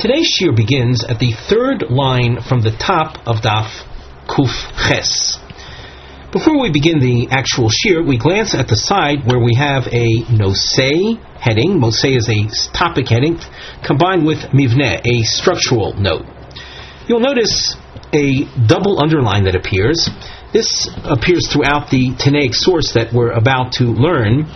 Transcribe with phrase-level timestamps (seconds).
[0.00, 3.68] Today's shiur begins at the third line from the top of Daf
[4.26, 4.48] Kuf
[4.88, 5.36] Ches.
[6.32, 10.24] Before we begin the actual shiur, we glance at the side where we have a
[10.32, 11.76] nosei heading.
[11.76, 13.40] Nosei is a topic heading
[13.84, 16.24] combined with mivne, a structural note.
[17.06, 17.76] You'll notice
[18.14, 20.08] a double underline that appears.
[20.54, 24.48] This appears throughout the Tanaic source that we're about to learn,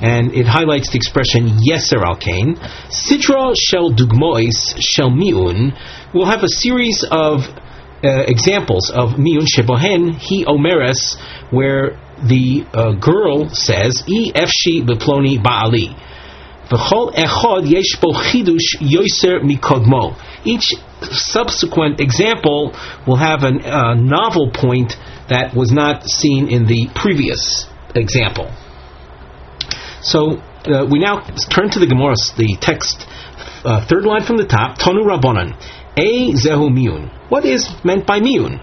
[0.00, 2.56] and it highlights the expression yeser al kain.
[2.88, 5.76] Sitra shel dugmois shel miun
[6.14, 7.40] will have a series of
[8.02, 15.36] uh, examples of miyun shebohen he omeres, where the uh, girl says e efshi beploni
[15.38, 15.94] baali.
[16.68, 20.16] V'chol echod yesh bo chidush yoser mikodmo.
[20.44, 22.74] Each subsequent example
[23.06, 24.96] will have a uh, novel point
[25.28, 28.50] that was not seen in the previous example.
[30.02, 33.06] So uh, we now turn to the Gemara, the text,
[33.64, 35.56] uh, third line from the top, Tonu Rabbanan.
[35.96, 37.10] A zehu miyun.
[37.28, 38.60] What is meant by miyun?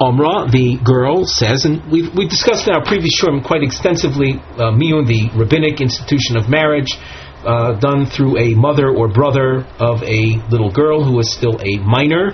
[0.00, 4.74] Omra, the girl, says, and we've, we discussed in our previous short quite extensively, uh,
[4.74, 6.98] miyun, the rabbinic institution of marriage,
[7.44, 11.78] uh, done through a mother or brother of a little girl who is still a
[11.78, 12.32] minor.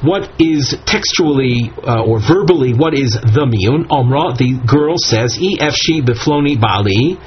[0.00, 3.88] What is textually uh, or verbally, what is the miyun?
[3.88, 7.18] Omra, the girl says, E efshi befloni bali.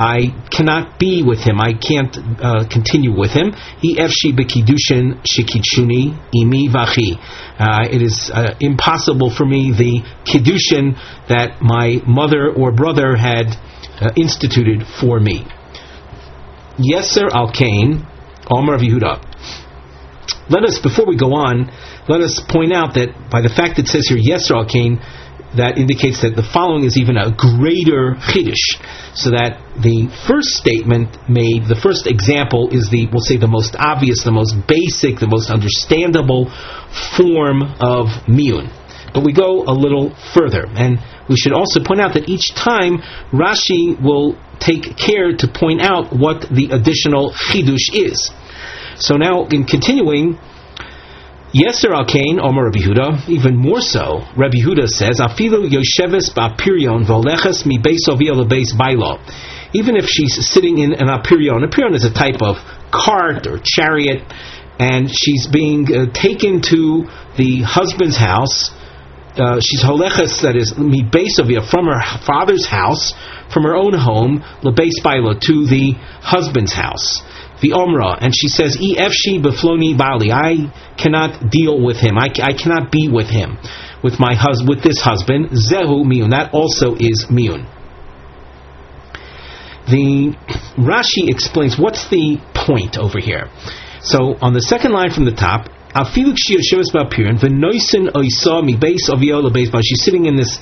[0.00, 1.60] I cannot be with him.
[1.60, 3.52] I can't uh, continue with him.
[3.52, 4.32] Efshi
[6.32, 7.20] imi vachi.
[7.60, 10.96] Uh, it is uh, impossible for me the kiddushin
[11.28, 13.52] that my mother or brother had
[14.00, 15.44] uh, instituted for me.
[16.78, 18.06] Yeser al Kain,
[18.50, 19.20] Omer of Yehuda.
[20.48, 21.70] Let us, before we go on,
[22.08, 24.98] let us point out that by the fact that it says here Yeser al Kain,
[25.56, 28.78] that indicates that the following is even a greater chiddush,
[29.14, 33.74] so that the first statement made, the first example is the, we'll say, the most
[33.78, 36.46] obvious, the most basic, the most understandable
[37.16, 38.70] form of miyun.
[39.12, 43.02] But we go a little further, and we should also point out that each time
[43.34, 48.30] Rashi will take care to point out what the additional chidush is.
[48.98, 50.38] So now, in continuing,
[51.52, 57.04] Yeser al Kain, Omer Rabbi Huda, even more so, Rabbi Huda says, Afilu Yosheves Ba'pirion
[57.04, 59.18] Voleches mi Beis Ovia Beis Bailo.
[59.74, 62.54] Even if she's sitting in an apirion, apirion is a type of
[62.92, 64.22] cart or chariot,
[64.78, 68.70] and she's being uh, taken to the husband's house.
[69.34, 73.12] Uh, she's holeches, that is, mi Beis Ovia, from her father's house,
[73.52, 77.22] from her own home, lebeis bailo, to the husband's house
[77.60, 80.32] the Omra, and she says, efshi befloni bali.
[80.32, 82.18] I cannot deal with him.
[82.18, 83.58] I, I cannot be with him,
[84.02, 85.50] with my hus- with this husband.
[85.50, 86.30] Zehu miyun.
[86.30, 87.66] That also is miyun.
[89.86, 90.36] The
[90.78, 93.50] Rashi explains what's the point over here.
[94.02, 96.46] So on the second line from the top, She's
[100.04, 100.60] sitting in this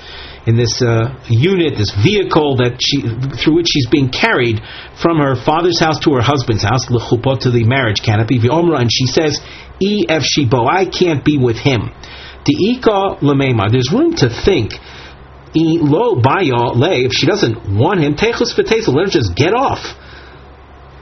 [0.48, 3.04] in this uh, unit, this vehicle that she
[3.36, 4.56] through which she's being carried
[4.96, 8.88] from her father's house to her husband's house, l'chupot to the marriage canopy, v'omra, and
[8.90, 9.44] she says,
[9.78, 11.92] "E f shibo, I can't be with him."
[12.48, 14.72] There's room to think.
[15.54, 16.72] Lo baya.
[17.04, 18.16] If she doesn't want him.
[18.16, 19.84] Let her just get off.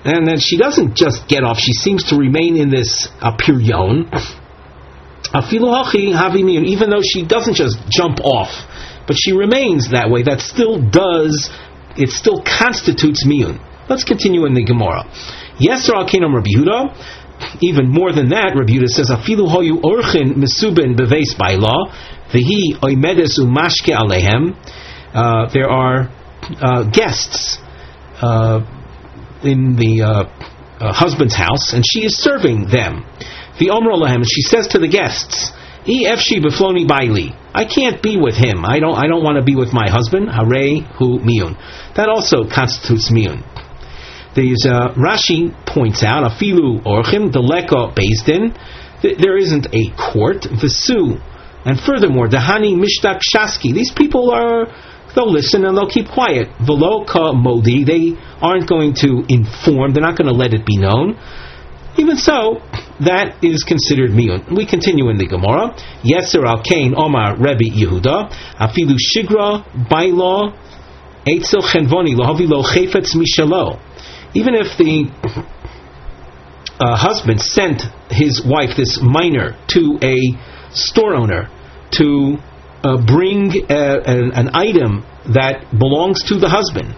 [0.04, 1.58] And then she doesn't just get off.
[1.58, 4.10] She seems to remain in this apirion.
[6.74, 8.50] Even though she doesn't just jump off
[9.06, 10.22] but she remains that way.
[10.22, 11.50] That still does,
[11.96, 13.58] it still constitutes miyun.
[13.88, 15.04] Let's continue in the Gemara.
[15.58, 17.60] Yes, Kinam Rabbi Yehuda.
[17.60, 21.92] Even more than that, Rabbi Yehuda says, "Afilu hoyu orchin mesubin beveis baila,
[22.32, 24.56] vehi oimedes umashke alehem."
[25.14, 26.10] Uh, there are
[26.60, 27.58] uh, guests
[28.20, 28.60] uh,
[29.42, 30.24] in the uh,
[30.80, 33.04] uh, husband's house, and she is serving them.
[33.58, 35.52] The Omer Alehem, she says to the guests,
[35.86, 37.32] E efshi befloni baili.
[37.56, 38.66] I can't be with him.
[38.66, 38.94] I don't.
[38.94, 40.28] I don't want to be with my husband.
[40.28, 41.56] Hare hu miyun.
[41.96, 43.40] That also constitutes miyun.
[44.36, 48.52] There's uh, Rashi points out afilu orchim deleka bezdin.
[49.00, 50.44] There isn't a court.
[50.44, 51.16] Visu,
[51.64, 53.72] and furthermore, dahani mishtak shaski.
[53.72, 54.66] These people are.
[55.14, 56.48] They'll listen and they'll keep quiet.
[56.60, 57.84] Veloka modi.
[57.84, 59.94] They aren't going to inform.
[59.94, 61.16] They're not going to let it be known.
[61.96, 62.60] Even so,
[63.00, 64.56] that is considered miyun.
[64.56, 65.76] We continue in the Gemara.
[66.02, 70.56] Yeser al Kain Omar Rebbe Yehuda Afilu Shigra Bailo
[71.26, 73.80] Eitzel Chenvoni Lohavilo Chefetz Mishalo.
[74.34, 75.10] Even if the
[76.80, 80.16] uh, husband sent his wife, this minor, to a
[80.72, 81.50] store owner
[81.92, 82.36] to
[82.84, 85.04] uh, bring a, uh, an, an item
[85.34, 86.94] that belongs to the husband,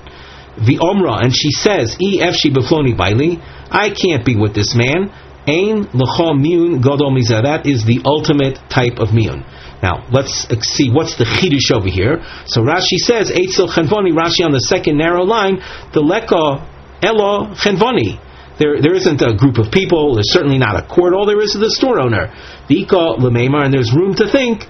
[0.58, 3.40] the Omra, and she says, efshi befloni baili,
[3.70, 5.12] I can't be with this man.
[5.48, 7.42] Ein l'cha miun gadol mizah.
[7.42, 9.44] That is the ultimate type of miun.
[9.82, 10.46] Now, let's
[10.76, 12.20] see what's the chidush over here.
[12.46, 15.62] So Rashi says, Eitzel chenvoni, Rashi on the second narrow line,
[15.94, 16.66] the leka
[17.00, 18.20] elo chenvoni.
[18.58, 20.16] There, there isn't a group of people.
[20.16, 21.14] There's certainly not a court.
[21.14, 22.26] All there is is the store owner.
[22.68, 24.64] Vika lememar, and there's room to think.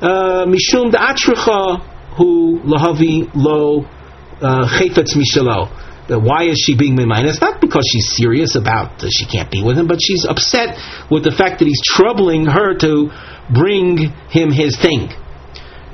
[0.00, 3.84] Uh, Mishum da'atricha hu lahavi lo
[4.40, 5.14] uh, chayfetz
[6.08, 9.78] Why is she being me It's Not because she's serious about she can't be with
[9.78, 10.76] him, but she's upset
[11.10, 13.10] with the fact that he's troubling her to
[13.52, 15.08] bring him his thing.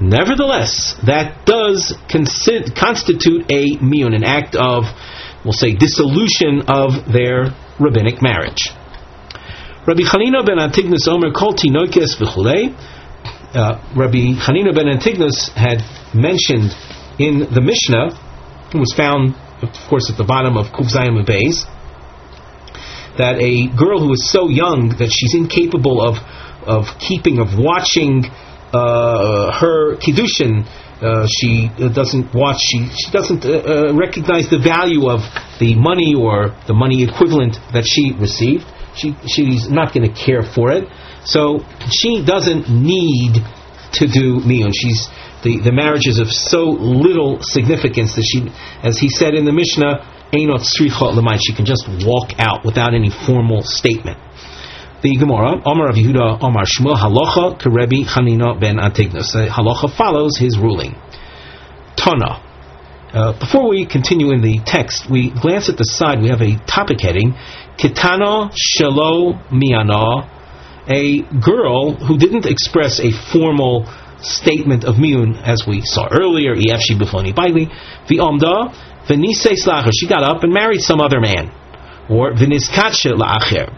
[0.00, 4.84] Nevertheless, that does constitute a miyun, an act of,
[5.44, 8.72] we'll say, dissolution of their rabbinic marriage.
[9.86, 12.74] Rabbi Chanina ben Antignus Omer kol tinokes v'chulei.
[13.54, 15.82] Uh, Rabbi Chanina ben Antignus had
[16.14, 16.74] mentioned
[17.18, 18.16] in the Mishnah,
[18.72, 21.16] was found of course, at the bottom of Kuf Zayim
[23.18, 26.16] that a girl who is so young that she's incapable of
[26.64, 28.24] of keeping, of watching
[28.72, 30.66] uh, her kiddushin,
[31.00, 35.20] uh, she doesn't watch, she, she doesn't uh, uh recognize the value of
[35.58, 38.64] the money or the money equivalent that she received.
[38.94, 40.84] She, she's not going to care for it.
[41.24, 43.40] So she doesn't need
[43.94, 44.72] to do miyun.
[44.74, 45.08] She's
[45.42, 48.44] the, the marriage is of so little significance that she,
[48.82, 53.10] as he said in the Mishnah, Einot Sricha she can just walk out without any
[53.10, 54.18] formal statement.
[55.02, 59.34] The Gemara, Omar of Yehuda, Omar Shmuel, Halacha, Kerebi Chanina ben Antignus.
[59.34, 60.94] Halacha follows his ruling.
[61.96, 62.46] Tana.
[63.12, 66.20] Uh, before we continue in the text, we glance at the side.
[66.20, 67.34] We have a topic heading:
[67.76, 70.28] Kitana Shelo Miana,
[70.90, 73.86] a girl who didn't express a formal
[74.22, 77.70] statement of miyun, as we saw earlier, Efshi Bufoni Baili,
[78.10, 78.74] Omda,
[79.06, 81.50] Venise Slacher, she got up and married some other man.
[82.10, 83.70] Or Viniskatsha La'acher,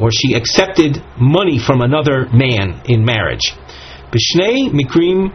[0.00, 3.54] or she accepted money from another man in marriage.
[4.10, 5.30] Bishnei Mikrim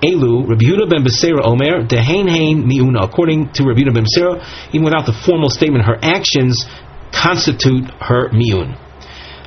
[0.00, 3.02] Elu, Yehuda ben Beseira Omer, Dehain Hain Miuna.
[3.02, 6.66] According to Yehuda ben Beseira, even without the formal statement, her actions
[7.12, 8.78] constitute her miun.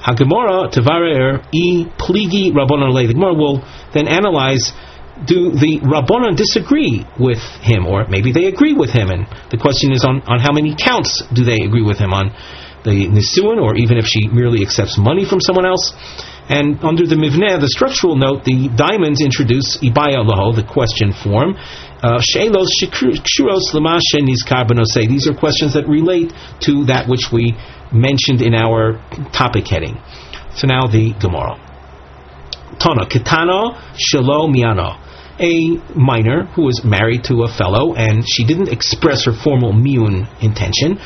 [0.01, 3.07] Hagemara Tavarer E Pligi Rabbanon Le.
[3.07, 3.63] The Gemara will
[3.93, 4.73] then analyze
[5.25, 9.91] do the Rabbanon disagree with him, or maybe they agree with him, and the question
[9.93, 12.33] is on, on how many counts do they agree with him on
[12.83, 15.93] the Nisuin, or even if she merely accepts money from someone else.
[16.49, 20.25] And under the Mivneh, the structural note, the diamonds introduce Ibaya
[20.57, 21.53] the question form.
[22.01, 24.17] Uh, Shelos Shuros Lamashe
[25.07, 26.33] These are questions that relate
[26.65, 27.53] to that which we
[27.91, 29.01] mentioned in our
[29.33, 29.97] topic heading.
[30.55, 31.55] So now the Gemara.
[32.79, 34.99] Tana, Kitana Shalo Miano.
[35.39, 40.27] A minor who was married to a fellow and she didn't express her formal miun
[40.43, 40.99] intention.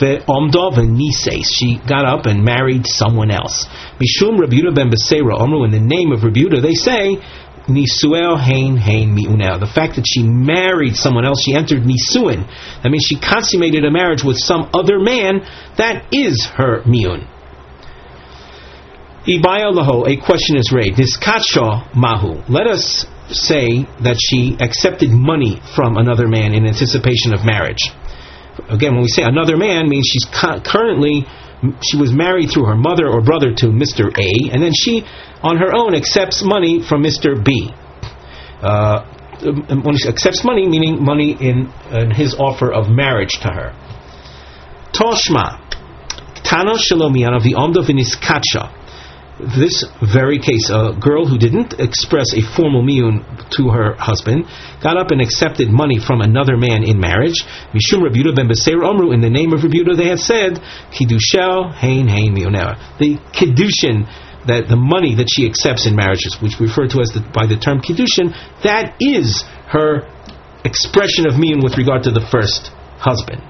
[0.00, 1.44] The Omda Venises.
[1.44, 3.66] She got up and married someone else.
[4.00, 7.18] Mishum Rebuta ben Beseira Omru, in the name of Rebuta, they say
[7.68, 9.60] Nisuel Hain Hain Miunel.
[9.60, 12.46] The fact that she married someone else, she entered Nisuin.
[12.82, 15.46] That means she consummated a marriage with some other man.
[15.78, 17.28] That is her Miun.
[19.26, 20.98] Ibaya Laho, a question is raised.
[20.98, 22.42] Niskacha Mahu.
[22.48, 27.90] Let us say that she accepted money from another man in anticipation of marriage.
[28.68, 30.26] Again, when we say another man, means she's
[30.66, 31.24] currently
[31.82, 34.10] she was married through her mother or brother to Mr.
[34.10, 35.04] A, and then she,
[35.42, 37.42] on her own, accepts money from Mr.
[37.42, 37.70] B.
[38.60, 39.04] Uh,
[39.82, 43.72] when she accepts money, meaning money in, in his offer of marriage to her.
[44.92, 45.58] Toshma,
[46.44, 48.82] Tana Shalomian of the Omda Viniskacha
[49.42, 53.24] this very case, a girl who didn't express a formal miyun
[53.56, 54.44] to her husband
[54.82, 57.42] got up and accepted money from another man in marriage.
[57.72, 60.60] Mishum Rebuta ben Beseir Omru, in the name of Rebuta, they had said,
[60.92, 62.98] Kidushel Hain Hain Miyunera.
[62.98, 64.06] The Kiddushin,
[64.46, 67.46] that the money that she accepts in marriages, which we refer to as the, by
[67.46, 70.08] the term Kiddushin, that is her
[70.64, 73.42] expression of miyun with regard to the first husband.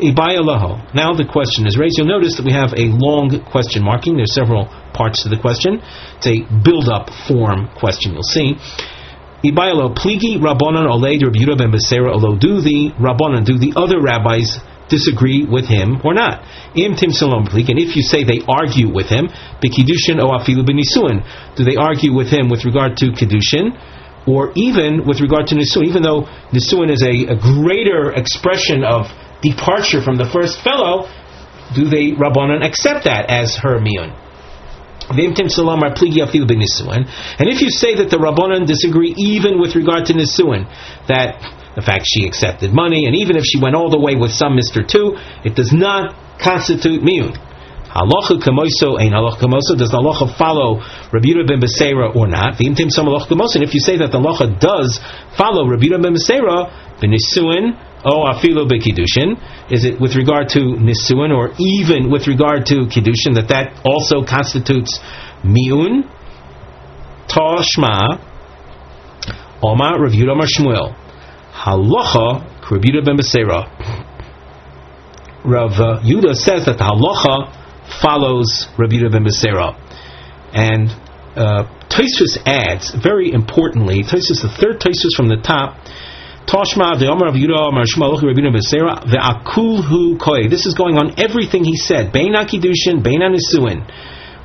[0.00, 1.98] Now the question is raised.
[1.98, 4.16] You'll notice that we have a long question marking.
[4.16, 4.64] There's several
[4.96, 5.82] parts to the question.
[6.16, 8.16] It's a build-up form question.
[8.16, 8.56] You'll see.
[9.44, 12.36] Ibayalo pligi rabbanon oled Rabbi ben Beseira olo.
[12.36, 14.56] Do the rabbanon, do the other rabbis
[14.90, 16.44] disagree with him or not?
[16.74, 19.28] Im tim and if you say they argue with him,
[19.62, 20.66] bekidushin o afilu
[21.56, 23.78] do they argue with him with regard to kedushin?
[24.26, 29.08] Or even with regard to Nisuin, even though Nisuin is a, a greater expression of
[29.40, 31.08] departure from the first fellow,
[31.74, 34.12] do they Rabbanan accept that as her miyun?
[35.10, 35.34] And if
[37.60, 40.68] you say that the Rabbanan disagree even with regard to Nisuin,
[41.08, 41.42] that
[41.80, 44.52] the fact she accepted money, and even if she went all the way with some
[44.52, 44.84] Mr.
[44.84, 47.32] Two, it does not constitute miyun.
[47.90, 49.74] Halacha kamoso ein halacha kamoso.
[49.74, 50.78] Does the halacha follow
[51.10, 52.54] Rabbi ben Beseira or not?
[52.54, 53.56] V'imtim some halacha kamoso.
[53.56, 55.00] And if you say that the halacha does
[55.36, 56.70] follow Rabbi ben Beseira,
[57.02, 59.34] benisuin o afilo bekidushin,
[59.72, 64.22] is it with regard to nisuin or even with regard to kiddushin that that also
[64.22, 65.00] constitutes
[65.42, 66.06] miun?
[67.26, 68.18] Tashma,
[69.62, 70.94] Omar Rav Yehuda Shmuel,
[71.64, 73.68] halacha Rabbi Yehuda ben Beseira.
[75.44, 79.76] Rav Yudah says that the halacha follows Rabbi Yehuda ben Beseira.
[80.52, 80.88] And
[81.36, 85.76] uh, Tosfos adds, very importantly, Tosfos, the third Tosfos from the top,
[86.46, 90.48] Toshma the Omer of Yudah Mar Shmuel Rabbi Yehuda ben Beseira ve'akulhu koi.
[90.48, 92.12] This is going on everything he said.
[92.12, 93.84] Bein kedushin, bein nisuin.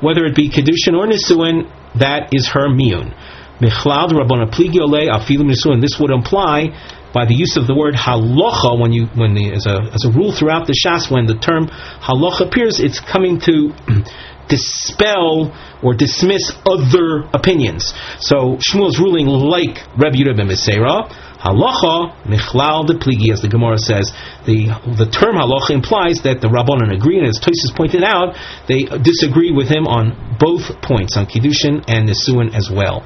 [0.02, 3.16] Whether it be kedushin or nisuin, that is her miun.
[3.60, 5.82] Michlad Rabbana Pligi Ole Afilim Nisuin.
[5.82, 6.76] This would imply
[7.16, 10.12] by the use of the word halacha when you when the, as a as a
[10.12, 11.72] rule throughout the shas when the term
[12.04, 13.72] halacha appears, it's coming to
[14.52, 17.96] dispel or dismiss other opinions.
[18.20, 21.08] So Shmuel's ruling like Rabbi Yehuda ben Beseira.
[21.40, 24.12] Halacha michlal de pligi, as the Gemara says,
[24.46, 28.36] the the term halacha implies that the Rabbanon agree, and as Tosfos pointed out,
[28.68, 33.06] they disagree with him on both points, on kiddushin and nisuin as well.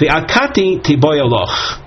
[0.00, 1.83] The akati tiboyaloch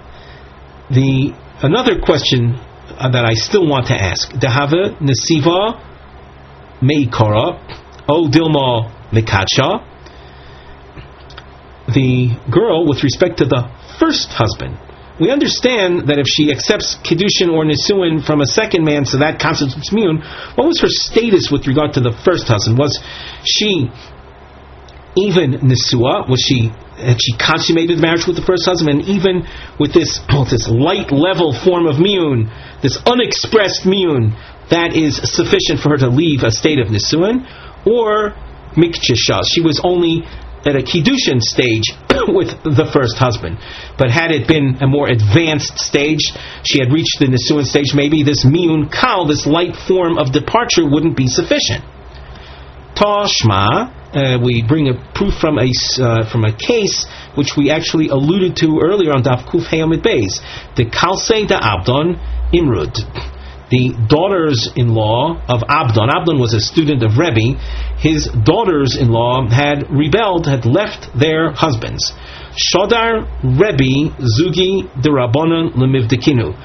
[0.89, 5.81] the another question uh, that I still want to ask: Dehava nesiva
[6.81, 7.59] meikara
[8.07, 9.83] o dilma mekacha.
[11.87, 14.77] The girl, with respect to the first husband,
[15.19, 19.39] we understand that if she accepts kiddushin or nisuin from a second man, so that
[19.39, 20.23] constitutes miun.
[20.55, 22.77] What was her status with regard to the first husband?
[22.77, 22.99] Was
[23.43, 23.89] she
[25.15, 26.29] even nisua?
[26.29, 29.45] Was she had she consummated marriage with the first husband, and even
[29.79, 32.49] with this this light level form of miun,
[32.81, 34.33] this unexpressed miun,
[34.69, 37.45] that is sufficient for her to leave a state of nisuin,
[37.85, 38.33] or
[38.75, 39.45] mikchisha.
[39.45, 40.25] She was only
[40.65, 41.93] at a kiddushin stage
[42.27, 43.57] with the first husband.
[43.97, 46.33] But had it been a more advanced stage,
[46.65, 50.83] she had reached the nisuin stage, maybe this miun kal, this light form of departure,
[50.83, 51.85] wouldn't be sufficient.
[52.97, 55.67] Tashma, uh, we bring a proof from a
[56.01, 60.39] uh, from a case which we actually alluded to earlier on Daf Kuf Hayamid Beis,
[60.75, 62.15] the Kalse da Abdon
[62.53, 62.95] Imrud,
[63.69, 66.09] the daughters-in-law of Abdon.
[66.09, 67.59] Abdon was a student of Rebbe.
[67.99, 72.13] His daughters-in-law had rebelled, had left their husbands.
[72.55, 76.55] Shodar Rebbe Zugi de Rabbanon Lemivdekinu.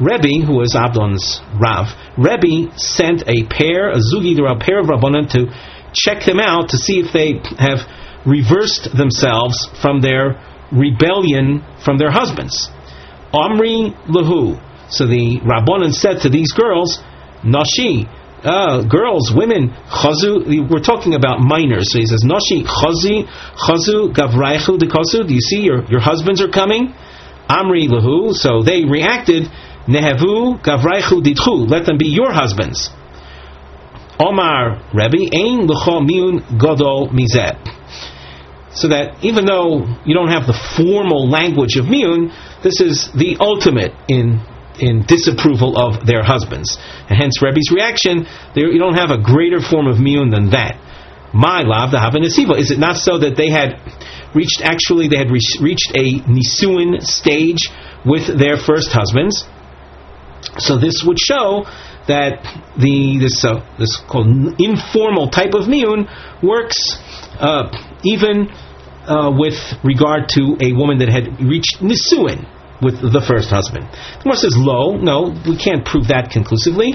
[0.00, 5.28] Rebbe, who was Abdon's Rav, Rebbe sent a pair, a Zugi, a pair of Rabbanon
[5.30, 5.46] to
[5.92, 7.80] check them out to see if they have
[8.26, 10.40] reversed themselves from their
[10.72, 12.70] rebellion from their husbands.
[13.32, 14.60] Omri Lahu.
[14.90, 16.98] So the Rabbanan said to these girls,
[17.44, 18.06] Nashi,
[18.44, 20.68] uh, girls, women, chazu.
[20.68, 21.92] We're talking about minors.
[21.92, 23.24] So he says, Nashi, chazi,
[23.56, 25.26] chazu, gavraichu dekasu.
[25.26, 26.94] Do you see your, your husbands are coming?
[27.48, 28.34] Amri lahu.
[28.34, 29.44] So they reacted,
[29.86, 31.70] nehavu, gavraichu ditchu.
[31.70, 32.90] Let them be your husbands.
[34.22, 37.58] Omar Rebbe, Ein L'cho Miun Godol Mizet.
[38.74, 43.36] So that even though you don't have the formal language of Miun, this is the
[43.40, 44.40] ultimate in
[44.80, 46.78] in disapproval of their husbands.
[47.08, 48.26] And hence Rebbe's reaction,
[48.56, 50.80] you don't have a greater form of Miun than that.
[51.34, 52.58] My love, the Havanasiva.
[52.58, 53.80] Is it not so that they had
[54.34, 57.68] reached, actually, they had re- reached a Nisuin stage
[58.04, 59.44] with their first husbands?
[60.58, 61.64] So this would show
[62.08, 62.42] that
[62.78, 64.26] the this uh, this called
[64.60, 66.08] informal type of miun
[66.42, 66.78] works
[67.38, 67.70] uh,
[68.04, 68.48] even
[69.06, 72.46] uh, with regard to a woman that had reached nisuin
[72.82, 73.86] with the first husband.
[73.86, 76.94] The Gemara says, "Lo, no, we can't prove that conclusively."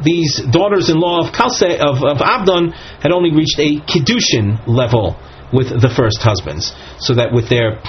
[0.00, 2.70] These daughters-in-law of Kalse of, of Abdon
[3.02, 5.16] had only reached a kiddushin level
[5.52, 7.82] with the first husbands, so that with their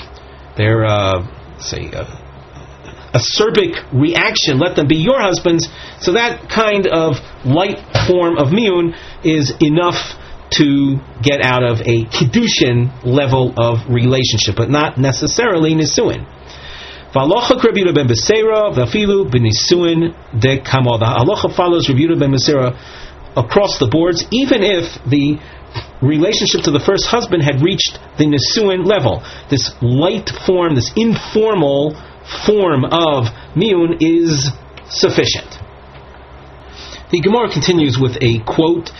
[0.58, 1.28] their uh,
[1.60, 2.06] say uh,
[3.14, 5.68] acerbic reaction, let them be your husbands.
[6.02, 10.16] So that kind of light form of miun is enough
[10.52, 16.26] to get out of a kiddushin level of relationship, but not necessarily nisuin.
[17.14, 20.98] V'alocha Rabbi ben Beseira v'afilu b'nisuin de kamo.
[20.98, 22.78] The halacha follows Rabbi ben Beseira
[23.36, 25.38] across the boards, even if the
[26.02, 29.22] relationship to the first husband had reached the nisuin level.
[29.50, 31.94] This light form, this informal
[32.46, 34.52] form of miun is
[34.90, 35.50] sufficient.
[37.12, 38.92] The Gemara continues with a quote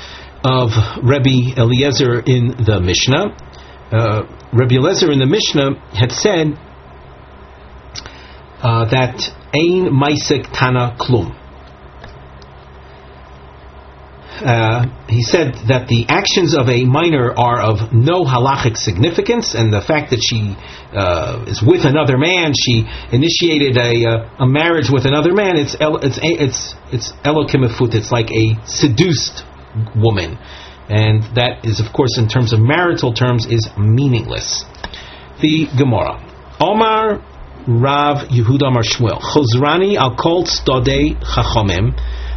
[0.44, 0.72] of
[1.04, 3.38] Rabbi Eliezer in the Mishnah.
[3.92, 6.58] Uh, Rabbi Eliezer in the Mishnah had said
[8.62, 9.20] uh, that
[9.54, 11.36] Ein Maisek Tana Klum.
[14.42, 19.74] Uh, he said that the actions of a minor are of no halachic significance, and
[19.74, 20.56] the fact that she
[20.96, 25.58] uh, is with another man, she initiated a, uh, a marriage with another man.
[25.58, 27.94] It's it's it's it's elokimifut.
[27.94, 29.44] It's like a seduced
[29.96, 30.38] woman,
[30.88, 34.66] and that is, of course, in terms of marital terms, is meaningless.
[35.42, 36.20] The Gemara,
[36.60, 37.24] Omar
[37.68, 41.94] Rav Yehuda Amar Shmuel, Chozrani al kol stodei chachomim.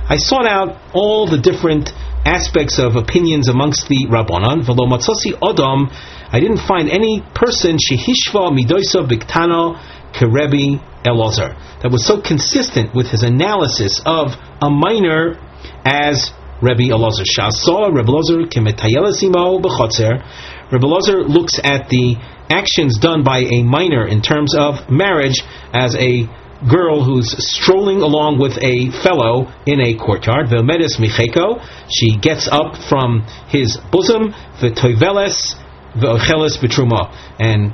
[0.08, 1.90] I sought out all the different
[2.24, 4.66] aspects of opinions amongst the Rabbanon.
[4.66, 5.90] Velo matzasi odom.
[6.30, 9.78] I didn't find any person shehishva midoisa biktano
[10.12, 15.38] kerebi Elazar that was so consistent with his analysis of a minor
[15.84, 16.30] as
[16.60, 17.26] Rebbe Elazar.
[17.26, 20.22] Shasah Rebbe Elazar kemetayelesimo b'chotzer.
[20.70, 22.16] Rebbe Elazar looks at the
[22.48, 25.42] actions done by a minor in terms of marriage
[25.72, 26.28] as a
[26.68, 30.46] girl who's strolling along with a fellow in a courtyard.
[30.46, 31.62] Ve'medes micheko.
[31.90, 34.32] She gets up from his bosom.
[34.60, 35.56] Ve'toiveles
[35.96, 37.10] ve'ocheles betruma.
[37.38, 37.72] And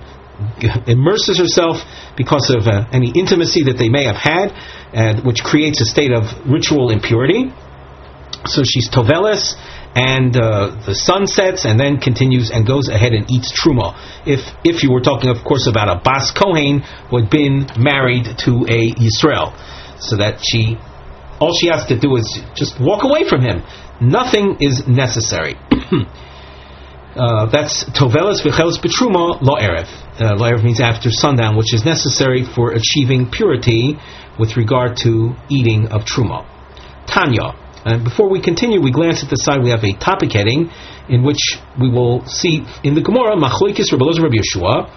[0.86, 1.82] immerses herself
[2.16, 4.54] because of uh, any intimacy that they may have had,
[4.94, 7.52] uh, which creates a state of ritual impurity.
[8.46, 9.54] So she's toveles,
[9.98, 13.98] and uh, the sun sets, and then continues and goes ahead and eats truma.
[14.24, 18.26] If if you were talking, of course, about a bas kohen who had been married
[18.46, 19.58] to a Yisrael,
[19.98, 20.78] so that she
[21.40, 23.62] all she has to do is just walk away from him.
[24.00, 25.58] Nothing is necessary.
[27.18, 29.90] uh, that's tovelas v'cheles betruma lo erev.
[30.20, 33.98] Uh, lo erev means after sundown, which is necessary for achieving purity
[34.38, 36.46] with regard to eating of truma.
[37.08, 37.67] Tanya.
[37.88, 39.62] And before we continue, we glance at the side.
[39.62, 40.70] We have a topic heading
[41.08, 44.90] in which we will see in the Gemara Machlokes Rabbi Elazar Rabbi Yeshua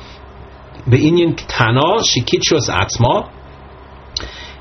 [0.89, 3.31] Be'inyan Ketana Shikitshos Atzma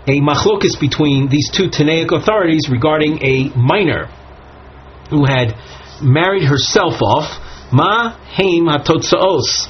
[0.06, 4.06] a machlokis between these two Tanaic authorities regarding a minor
[5.10, 5.54] who had
[6.00, 7.38] married herself off.
[7.72, 9.68] Ma heim hatotzaos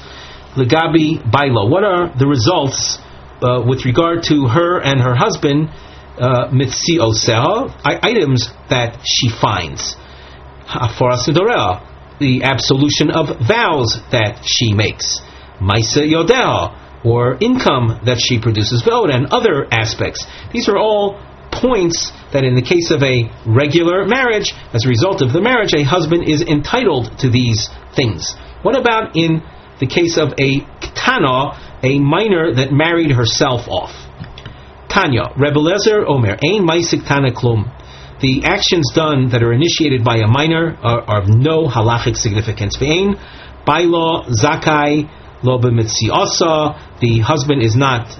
[0.55, 1.69] legabi bailo.
[1.69, 2.97] What are the results
[3.41, 5.69] uh, with regard to her and her husband?
[6.51, 7.09] Mitzi uh,
[7.83, 9.95] items that she finds.
[10.97, 11.11] For
[12.19, 15.19] the absolution of vows that she makes.
[15.59, 20.25] Maisa yodea, or income that she produces, vod, and other aspects.
[20.53, 21.19] These are all
[21.51, 25.73] points that in the case of a regular marriage, as a result of the marriage,
[25.73, 28.35] a husband is entitled to these things.
[28.61, 29.41] What about in
[29.79, 33.91] the case of a ktana, a minor that married herself off?
[34.91, 37.71] Tanya, Rebbe Lezer Omer, Ein Maisik Tana Klum.
[38.19, 42.77] The actions done that are initiated by a minor are, are of no halachic significance.
[42.77, 43.15] Ve'ein,
[43.65, 45.09] by law, Zakai,
[45.43, 48.11] Lo Asa, the husband is not,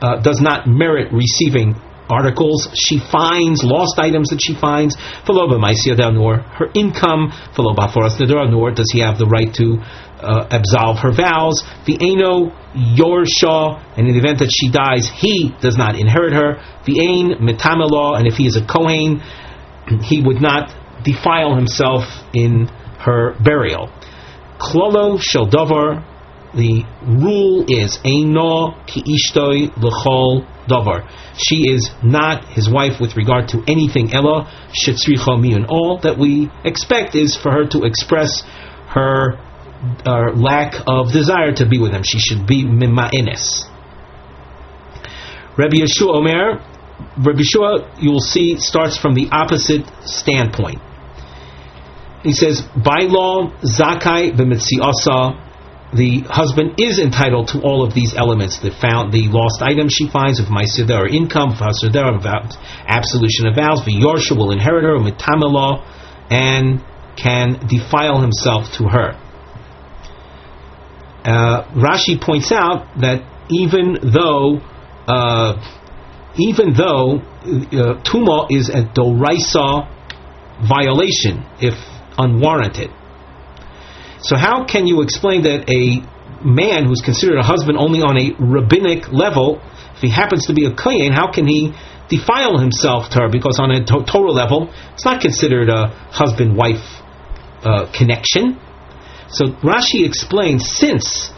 [0.00, 1.74] uh, does not merit receiving
[2.10, 4.96] articles she finds, lost items that she finds,
[5.28, 9.78] nor her income, nor does he have the right to
[10.22, 11.62] uh, absolve her vows.
[11.86, 16.60] The Eno Yorsha, and in the event that she dies, he does not inherit her.
[16.84, 19.22] The Ain Mitamela, and if he is a Kohen,
[20.02, 22.68] he would not defile himself in
[23.00, 23.88] her burial.
[24.58, 26.04] Klolo Sheldovar,
[26.52, 31.08] the rule is Eino ki ishtoi l'chol davar.
[31.36, 35.66] She is not his wife with regard to anything ella shetzricha miyun.
[35.68, 38.42] All that we expect is for her to express
[38.88, 39.38] her
[40.06, 42.02] uh, lack of desire to be with him.
[42.04, 43.66] She should be mima'enes.
[45.56, 46.60] Rabbi Yeshua Omer,
[47.16, 50.80] Rabbi Yeshua, you will see, starts from the opposite standpoint.
[52.22, 55.49] He says, by law, zakai b'mitziasa,
[55.92, 58.60] the husband is entitled to all of these elements.
[58.60, 63.82] The found, the lost items she finds of ma'asida or income, v'hasida absolution of vows,
[63.82, 65.82] v'yorsha will inherit her, mitamela,
[66.30, 66.84] and
[67.16, 69.18] can defile himself to her.
[71.24, 74.60] Uh, Rashi points out that even though
[75.08, 75.58] uh,
[76.36, 79.88] even though uh, is a doraisa
[80.66, 81.74] violation if
[82.16, 82.90] unwarranted.
[84.22, 86.02] So how can you explain that a
[86.44, 89.60] man who's considered a husband only on a rabbinic level,
[89.94, 91.72] if he happens to be a kohen, how can he
[92.08, 93.28] defile himself to her?
[93.30, 96.84] Because on a to- Torah level, it's not considered a husband-wife
[97.62, 98.58] uh, connection.
[99.28, 101.30] So Rashi explains since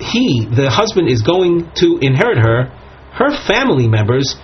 [0.00, 2.68] he, the husband, is going to inherit her,
[3.12, 4.36] her family members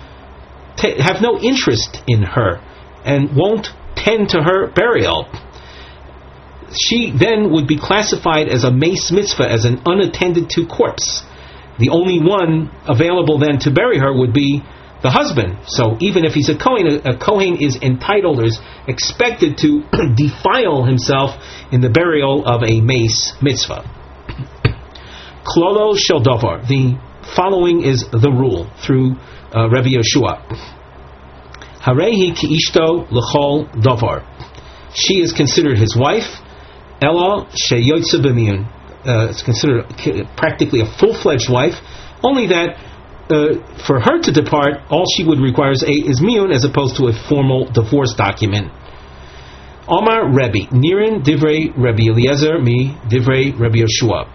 [0.77, 2.57] t- have no interest in her
[3.05, 5.29] and won't tend to her burial.
[6.75, 11.23] She then would be classified as a meis mitzvah, as an unattended to corpse.
[11.79, 14.63] The only one available then to bury her would be
[15.01, 15.57] the husband.
[15.67, 19.83] So even if he's a Kohen, a, a Kohen is entitled or is expected to
[20.15, 21.31] defile himself
[21.71, 23.83] in the burial of a meis mitzvah.
[25.45, 26.65] Klolo shel davar.
[26.65, 26.97] The
[27.35, 29.15] following is the rule through
[29.53, 30.39] uh, Rabbi Yeshua.
[31.83, 34.23] Harehi ki ishto l'chol davar.
[34.95, 36.39] She is considered his wife.
[37.03, 38.65] Ella sheyotze b'miyun.
[39.05, 39.85] Uh, it's considered
[40.37, 41.75] practically a full-fledged wife.
[42.23, 42.79] Only that
[43.29, 46.97] uh, for her to depart, all she would require is, a, is miyun as opposed
[46.97, 48.71] to a formal divorce document.
[49.87, 54.27] Omar Rebbe, Nirin Divrei Rebbe Eliezer, mi Divrei Rebbe Yeshua.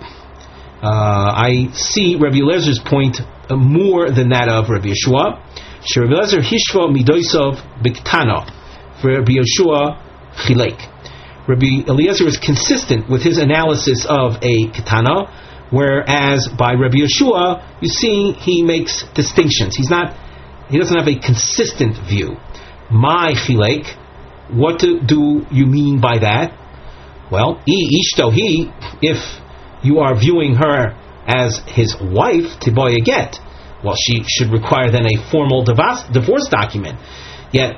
[0.83, 5.41] Uh, I see Rebbe Eliezer's point uh, more than that of Rebbe Yeshua.
[5.87, 8.45] She Rebbe Eliezer hishva midoisov biktana,
[9.01, 9.97] for Rebbe Yeshua
[10.37, 10.98] chilek.
[11.49, 15.33] Rabbi Eliezer is consistent with his analysis of a katana,
[15.71, 19.75] whereas by Rabbi Yeshua, you see he makes distinctions.
[19.75, 20.15] He's not,
[20.69, 22.37] he doesn't have a consistent view.
[22.91, 23.89] My chilek,
[24.51, 26.53] what do, do you mean by that?
[27.33, 29.17] Well, e ishto he, if
[29.83, 30.93] you are viewing her
[31.27, 33.37] as his wife, tiboya get,
[33.83, 36.99] well, she should require then a formal divorce, divorce document.
[37.53, 37.77] Yet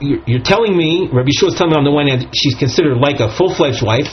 [0.00, 3.20] you're telling me, Rabbi Shua is telling me on the one hand, she's considered like
[3.20, 4.08] a full-fledged wife.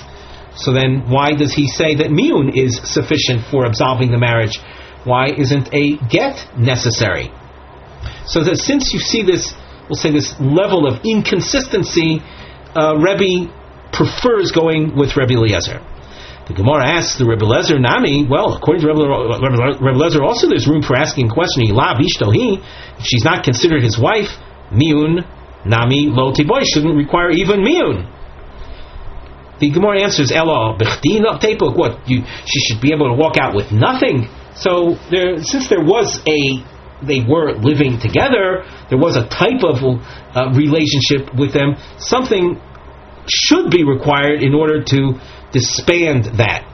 [0.55, 4.59] So then, why does he say that miyun is sufficient for absolving the marriage?
[5.03, 7.29] Why isn't a get necessary?
[8.25, 9.53] So that since you see this,
[9.89, 12.23] we'll say this level of inconsistency,
[12.73, 13.51] uh, Rebbe
[13.91, 15.83] prefers going with Rebbe Eliezer.
[16.47, 18.25] The Gemara asks the Rebbe Lezer Nami.
[18.29, 21.65] Well, according to Rebbe, Rebbe, Lezer, also there's room for asking a question.
[21.65, 22.61] Ilav Ishtohi,
[22.99, 24.29] if she's not considered his wife,
[24.69, 25.25] miun
[25.65, 28.11] Nami lo tiboy shouldn't require even miyun.
[29.59, 31.77] The Gemara answers, Ella b'chdina tepuk.
[31.77, 32.23] What you?
[32.45, 34.27] She should be able to walk out with nothing.
[34.55, 36.63] So there, since there was a,
[37.05, 38.63] they were living together.
[38.89, 41.75] There was a type of uh, relationship with them.
[41.97, 42.59] Something
[43.27, 45.19] should be required in order to
[45.51, 46.71] disband that.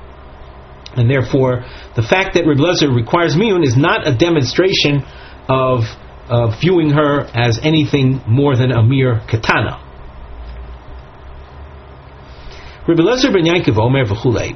[0.95, 1.63] And therefore,
[1.95, 2.59] the fact that Reb
[2.95, 5.03] requires miyun is not a demonstration
[5.47, 5.85] of
[6.31, 9.83] uh, viewing her as anything more than a mere katana.
[12.87, 14.55] Rabbi Lezer ben Yankov Omer v'chulei.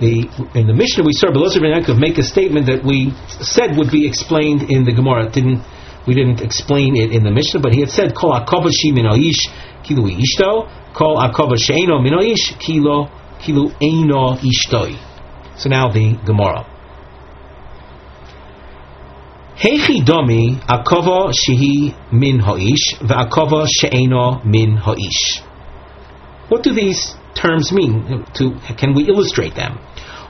[0.00, 0.26] The,
[0.58, 3.78] in the Mishnah we saw Rabbi Lezer ben Yankov make a statement that we said
[3.78, 5.30] would be explained in the Gemara.
[5.30, 5.62] didn't
[6.06, 9.48] we didn't explain it in the Mishnah, but he had said kol akovashi min aish
[9.84, 11.16] kilu ishto, kol
[12.58, 13.08] kilo
[13.40, 14.98] kilu eino ishtoi.
[15.56, 16.73] So now the Gemara.
[19.56, 25.42] Hechi domi akova shehi min ha'ish v'akova she'eno min ha'ish.
[26.48, 28.24] What do these terms mean?
[28.34, 29.78] To, can we illustrate them?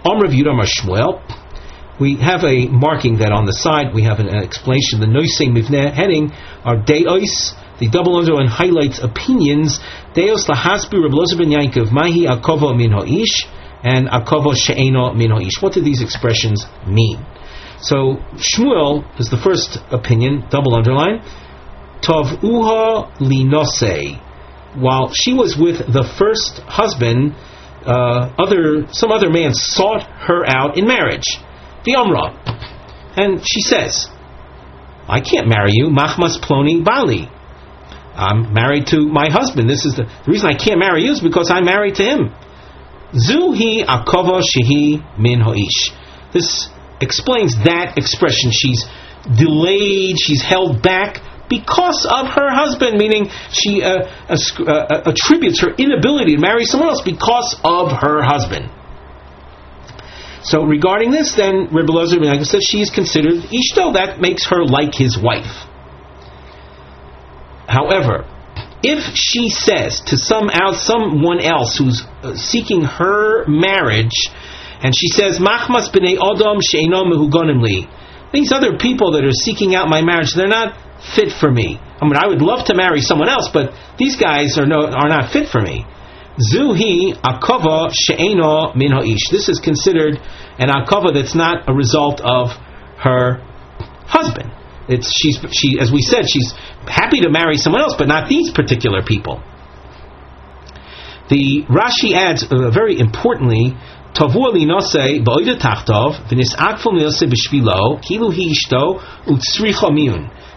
[0.05, 1.23] Amr Yudam Shmuel.
[1.99, 5.01] We have a marking that on the side we have an explanation.
[5.01, 6.31] The Noisei Mivne heading
[6.63, 7.55] are Deos.
[7.79, 9.81] The double underline highlights opinions.
[10.13, 13.47] Deos lahasbi Reb ben Yankov mahi akova min ha'ish
[13.83, 15.63] and akova she'eno min ha'ish.
[15.63, 17.25] What do these expressions mean?
[17.85, 21.21] So Shmuel is the first opinion, double underline.
[22.01, 24.21] Tov uha linose.
[24.75, 27.35] While she was with the first husband,
[27.85, 31.39] uh, other some other man sought her out in marriage,
[31.85, 32.33] the Umrah,
[33.17, 34.09] and she says,
[35.07, 37.29] "I can't marry you, Machmas Ploni Bali.
[38.17, 39.69] I'm married to my husband.
[39.69, 42.33] This is the, the reason I can't marry you is because I'm married to him."
[43.13, 45.93] Zuhi akova shehi min hoish.
[46.33, 46.69] This
[47.01, 48.51] explains that expression.
[48.53, 48.85] She's
[49.25, 55.71] delayed, she's held back because of her husband, meaning she uh, uh, uh, attributes her
[55.77, 58.71] inability to marry someone else because of her husband.
[60.43, 63.95] So regarding this, then Rebbe Lezer ben says she is considered ishto.
[63.95, 65.65] That makes her like his wife.
[67.67, 68.29] However,
[68.83, 74.29] if she says to some out someone else who's uh, seeking her marriage
[74.85, 77.89] and she says, Machmas b'nei odom she'eno mehugonim li.
[78.35, 80.77] These other people that are seeking out my marriage, they're not
[81.17, 81.81] fit for me.
[81.81, 85.09] I mean, I would love to marry someone else, but these guys are no are
[85.09, 85.87] not fit for me.
[86.37, 89.31] Zuhi akova she'eno min ha'ish.
[89.31, 90.21] This is considered
[90.59, 92.51] an akova that's not a result of
[92.99, 93.41] her
[94.05, 94.53] husband.
[94.87, 96.53] It's she's she as we said she's
[96.87, 99.43] happy to marry someone else, but not these particular people.
[101.31, 103.77] The Rashi adds uh, very importantly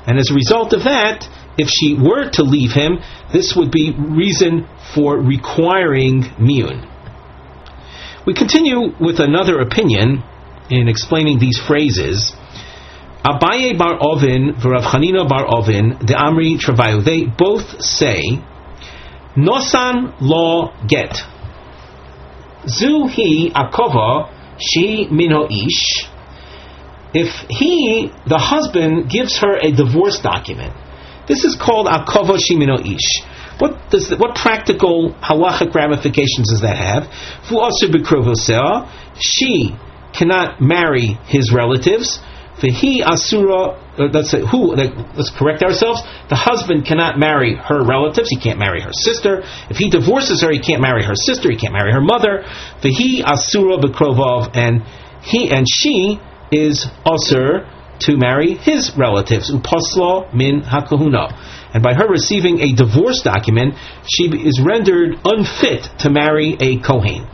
[0.07, 2.99] And as a result of that, if she were to leave him,
[3.33, 6.85] this would be reason for requiring miun.
[8.25, 10.23] We continue with another opinion
[10.69, 12.33] in explaining these phrases.
[13.23, 17.03] Abaye bar Ovin v'Rav Chanina bar Ovin the Amri Travayu.
[17.03, 18.21] They both say
[19.35, 21.17] Nosan lo get.
[22.67, 26.09] Zu hi akova she minho ish.
[27.13, 30.73] If he, the husband, gives her a divorce document,
[31.27, 33.23] this is called akova shimino ish.
[33.59, 37.09] What does the, what practical halachic ramifications does that have?
[39.19, 39.75] She
[40.13, 42.19] cannot marry his relatives.
[42.61, 43.77] He asura.
[43.97, 44.73] Uh, let's say who.
[44.73, 46.01] Let's correct ourselves.
[46.29, 48.29] The husband cannot marry her relatives.
[48.29, 49.43] He can't marry her sister.
[49.69, 51.49] If he divorces her, he can't marry her sister.
[51.51, 52.43] He can't marry her mother.
[52.81, 54.83] he asura bekrovov, and
[55.21, 56.19] he and she
[56.51, 59.51] is asur to marry his relatives.
[59.51, 61.33] Upasla min hakahuna
[61.73, 63.75] and by her receiving a divorce document,
[64.07, 67.27] she is rendered unfit to marry a Kohen.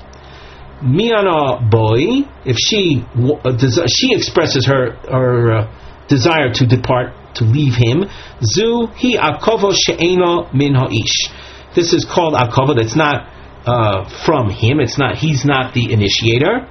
[0.83, 7.75] Miana boy, if she uh, she expresses her her uh, desire to depart to leave
[7.75, 8.05] him,
[8.43, 11.31] zu hi akova she'ena min ha'ish.
[11.75, 12.75] This is called akova.
[12.75, 13.29] That's not
[13.65, 14.79] uh, from him.
[14.79, 15.17] It's not.
[15.17, 16.67] He's not the initiator.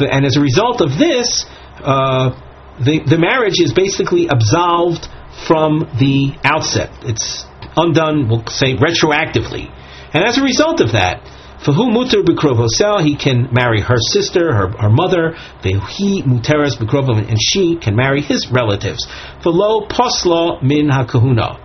[0.00, 1.46] And as a result of this,
[1.80, 2.30] uh,
[2.78, 5.06] the the marriage is basically absolved
[5.46, 6.90] from the outset.
[7.04, 7.44] It's
[7.76, 9.70] undone, we'll say, retroactively.
[10.12, 11.22] And as a result of that,
[11.64, 15.36] for whom muter b'krovosel, he can marry her sister, her, her mother.
[15.62, 19.06] He muteras b'krovov, and she can marry his relatives.
[19.42, 21.60] For lo posla min hakahuna,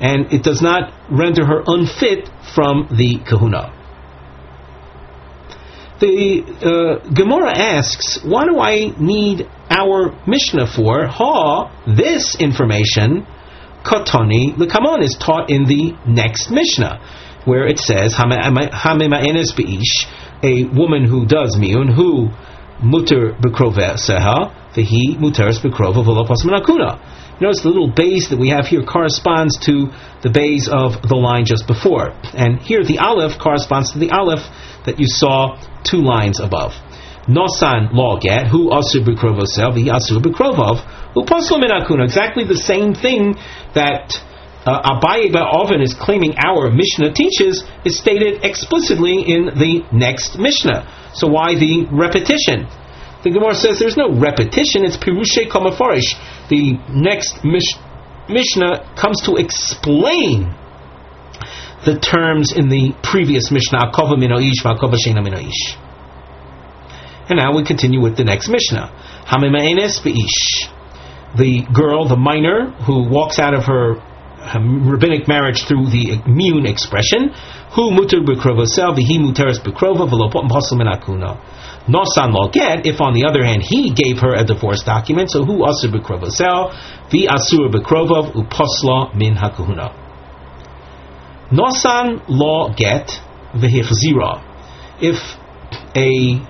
[0.00, 3.76] and it does not render her unfit from the kahuna.
[6.00, 6.42] The
[7.04, 11.06] uh, Gemara asks, why do I need our Mishnah for?
[11.06, 13.26] Ha, this information,
[13.84, 17.00] Katani Likamon, is taught in the next Mishnah,
[17.44, 18.14] where it says,
[20.42, 22.30] a woman who does miun, who
[22.80, 26.98] muter bekroveseha, vehi muteres bekrova v'lopas menakuna.
[27.40, 29.88] Notice the little base that we have here corresponds to
[30.22, 32.10] the base of the line just before.
[32.34, 34.44] And here the aleph corresponds to the aleph
[34.84, 36.72] that you saw two lines above.
[37.24, 42.04] Nosan law get, who asur b'krovosel, the asur b'krovov, who paslo minakuna.
[42.04, 43.36] Exactly the same thing
[43.74, 44.20] that
[44.66, 50.84] uh, Abaye Oven is claiming our Mishnah teaches is stated explicitly in the next Mishnah.
[51.14, 52.68] So why the repetition?
[53.24, 56.16] The Gemara says there's no repetition, it's Pirushe Kamafarish.
[56.48, 57.76] The next mish-
[58.28, 60.54] Mishnah comes to explain
[61.84, 63.90] the terms in the previous Mishnah.
[67.28, 68.92] And now we continue with the next Mishnah.
[69.26, 70.68] Hamima'enes Be'ish.
[71.36, 74.02] The girl, the minor, who walks out of her
[74.40, 77.30] rabbinic marriage through the immune expression,
[77.74, 81.38] who muter bekrovosel, vihi muteres bekrova, velopot pasal menakuna.
[81.86, 85.44] Nosan lo get, if on the other hand he gave her a divorce document, so
[85.44, 86.72] who asur bekrovosel,
[87.10, 89.94] vi asur bekrovov, upasla min hakuhuna.
[91.50, 93.10] Nosan lo get
[93.54, 94.42] v'hichzira.
[95.00, 95.16] If
[95.96, 96.46] a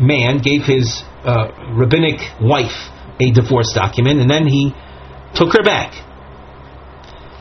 [0.00, 4.72] man gave his uh, rabbinic wife a divorce document and then he
[5.34, 5.92] took her back,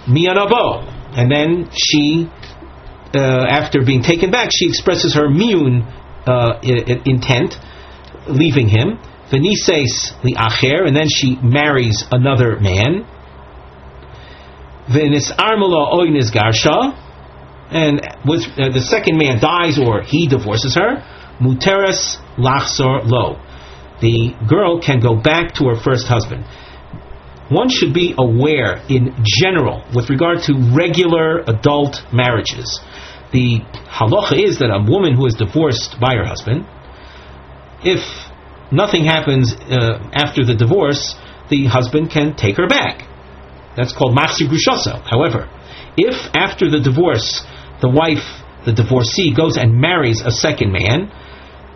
[0.08, 0.86] miyanavo,
[1.18, 2.30] and then she,
[3.14, 5.86] uh, after being taken back, she expresses her miyun
[6.28, 6.60] uh,
[7.06, 7.56] intent,
[8.28, 9.00] leaving him.
[9.32, 13.06] Venises li'acher, and then she marries another man.
[14.90, 16.94] Venis armala oinis garsha,
[17.72, 21.02] and with, uh, the second man dies or he divorces her.
[21.40, 23.40] Muteres lachsor lo.
[24.02, 26.44] The girl can go back to her first husband.
[27.52, 32.80] One should be aware, in general, with regard to regular adult marriages.
[33.34, 33.60] The
[33.92, 36.66] halacha is that a woman who is divorced by her husband,
[37.84, 38.02] if
[38.72, 41.16] nothing happens uh, after the divorce,
[41.50, 43.08] the husband can take her back.
[43.76, 45.02] That's called machzir grushoso.
[45.04, 45.50] However,
[45.98, 47.44] if after the divorce
[47.82, 48.24] the wife,
[48.64, 51.12] the divorcee, goes and marries a second man,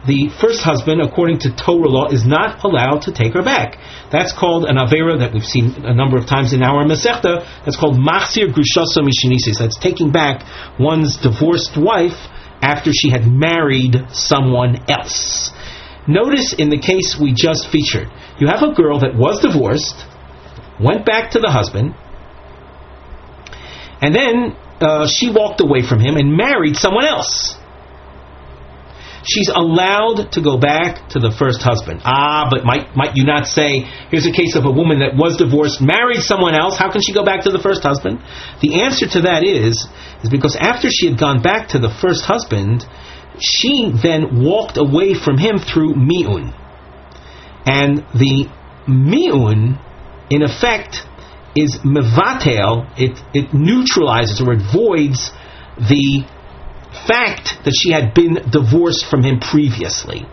[0.07, 3.77] the first husband, according to Torah law, is not allowed to take her back.
[4.11, 7.41] That's called an avera that we've seen a number of times in our Masechta.
[7.65, 9.57] That's called machzir grushoso mishinisis.
[9.57, 10.45] That's taking back
[10.79, 12.17] one's divorced wife
[12.61, 15.51] after she had married someone else.
[16.07, 20.05] Notice in the case we just featured, you have a girl that was divorced,
[20.79, 21.95] went back to the husband,
[24.01, 27.55] and then uh, she walked away from him and married someone else.
[29.27, 32.01] She's allowed to go back to the first husband.
[32.05, 35.37] Ah, but might might you not say, here's a case of a woman that was
[35.37, 38.21] divorced, married someone else, how can she go back to the first husband?
[38.61, 39.87] The answer to that is
[40.23, 42.85] is because after she had gone back to the first husband,
[43.39, 46.53] she then walked away from him through mi'un.
[47.65, 48.45] And the
[48.87, 49.79] mi'un,
[50.29, 51.01] in effect,
[51.55, 52.93] is mevatel.
[52.95, 55.31] It it neutralizes or it voids
[55.77, 56.29] the
[57.07, 60.25] fact that she had been divorced from him previously,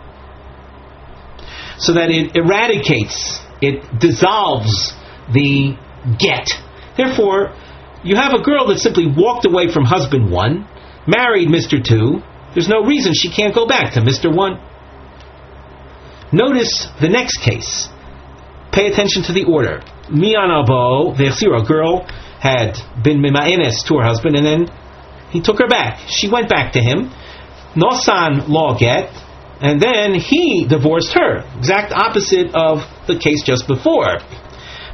[1.79, 4.93] so that it eradicates, it dissolves
[5.33, 5.77] the
[6.19, 6.49] get.
[6.97, 7.55] Therefore,
[8.05, 10.69] you have a girl that simply walked away from husband one,
[11.07, 11.83] married Mr.
[11.83, 12.23] Two.
[12.55, 14.35] There's no reason she can't go back to Mr.
[14.35, 14.61] One.
[16.33, 17.89] Notice the next case.
[18.73, 19.83] Pay attention to the order.
[20.11, 22.07] Mian abo, a girl
[22.41, 24.69] had been mima'ines to her husband, and then
[25.33, 25.99] he took her back.
[26.09, 27.11] She went back to him.
[27.75, 29.09] Nosan law get,
[29.61, 31.41] and then he divorced her.
[31.57, 34.21] Exact opposite of the case just before.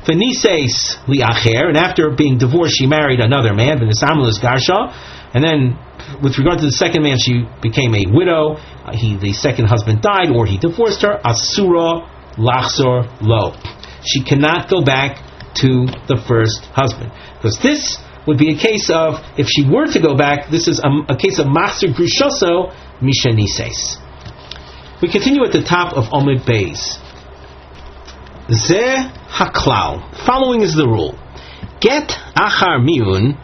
[0.07, 4.95] Venises liacher, and after being divorced, she married another man, Venisamulis Garsha,
[5.35, 5.77] and then
[6.23, 8.57] with regard to the second man, she became a widow.
[8.57, 11.19] Uh, he, the second husband died, or he divorced her.
[11.27, 13.53] Asura lachzor lo.
[14.05, 15.19] She cannot go back
[15.57, 17.99] to the first husband because this
[18.29, 20.51] would be a case of if she were to go back.
[20.51, 23.97] This is a, a case of master grushoso mishanises.
[25.01, 26.99] We continue at the top of Omid Bays.
[28.53, 28.97] Ze
[29.29, 30.27] haklal.
[30.27, 31.19] Following is the rule.
[31.81, 33.39] Get achar miun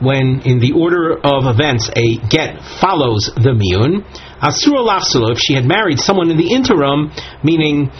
[0.00, 4.02] when in the order of events a get follows the miun.
[4.40, 7.12] Asura lafsalo, if she had married someone in the interim,
[7.44, 7.90] meaning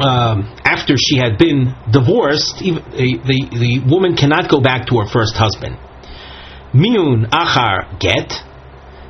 [0.00, 5.08] um, after she had been divorced, the, the, the woman cannot go back to her
[5.08, 5.76] first husband.
[6.74, 8.32] Miun achar get,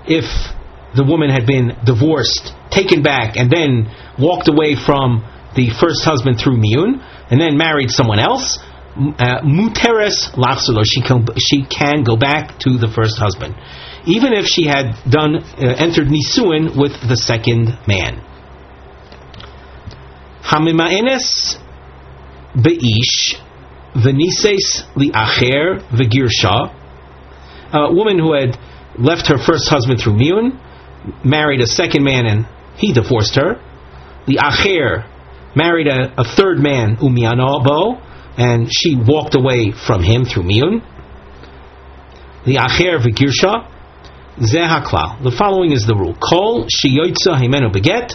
[0.06, 0.24] if
[0.94, 6.38] the woman had been divorced, taken back, and then walked away from the first husband
[6.38, 8.58] through miun, and then married someone else,
[8.96, 13.54] uh, muteres lachsulo, she can she can go back to the first husband,
[14.06, 18.24] even if she had done uh, entered nisuin with the second man.
[20.48, 21.58] Hamimaenes
[22.56, 23.36] beish
[23.94, 26.74] venises liacher vegirsha,
[27.74, 28.58] a woman who had
[28.98, 30.58] left her first husband through miun,
[31.22, 32.46] married a second man and
[32.78, 33.60] he divorced her.
[34.26, 35.06] The acher
[35.54, 38.00] married a, a third man umiano bo
[38.38, 40.80] and she walked away from him through miun.
[42.46, 43.68] The acher v'girsha
[44.38, 45.22] zehaklal.
[45.22, 48.14] The following is the rule: Kol sheyoitza himenu beget.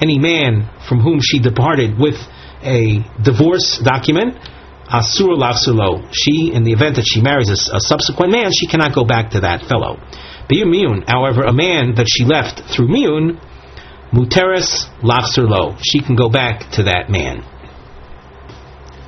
[0.00, 2.16] Any man from whom she departed with
[2.62, 4.36] a divorce document,
[4.88, 6.08] asur lafsulo.
[6.12, 9.30] She, in the event that she marries a, a subsequent man, she cannot go back
[9.30, 9.98] to that fellow.
[10.48, 13.40] Miun, however, a man that she left through miun,
[14.12, 15.78] muteres lafsurlo.
[15.82, 17.44] She can go back to that man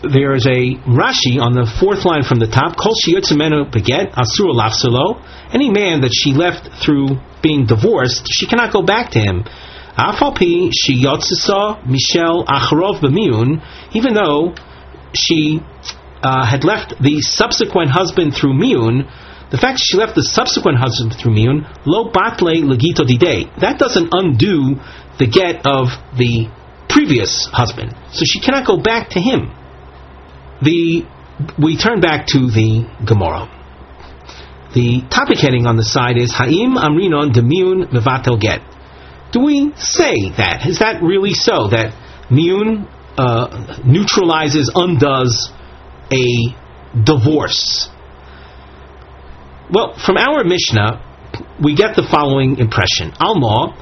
[0.03, 2.77] there is a Rashi on the fourth line from the top.
[2.79, 5.18] Kol shiyotzimenu beget asur lafsalo.
[5.53, 9.44] Any man that she left through being divorced, she cannot go back to him.
[9.98, 13.61] Afalpi shiyotzisa Michel acharov b'miun.
[13.94, 14.54] Even though
[15.12, 15.61] she
[16.22, 19.11] uh, had left the subsequent husband through miun,
[19.50, 23.50] the fact she left the subsequent husband through miun, lo batle legito dide.
[23.61, 24.76] That doesn't undo
[25.18, 26.48] the get of the
[26.88, 27.94] previous husband.
[28.12, 29.50] So she cannot go back to him
[30.62, 31.06] the
[31.58, 33.46] we turn back to the Gemara.
[34.74, 38.61] The topic heading on the side is Ha'im Amrinon Demiun Mevatel Get.
[39.32, 40.66] Do we say that?
[40.66, 41.68] Is that really so?
[41.68, 41.92] That
[42.30, 42.88] Miun
[43.18, 45.50] uh, neutralizes, undoes
[46.10, 46.54] a
[47.04, 47.88] divorce?
[49.70, 51.04] Well, from our Mishnah,
[51.62, 53.12] we get the following impression.
[53.20, 53.76] Alma,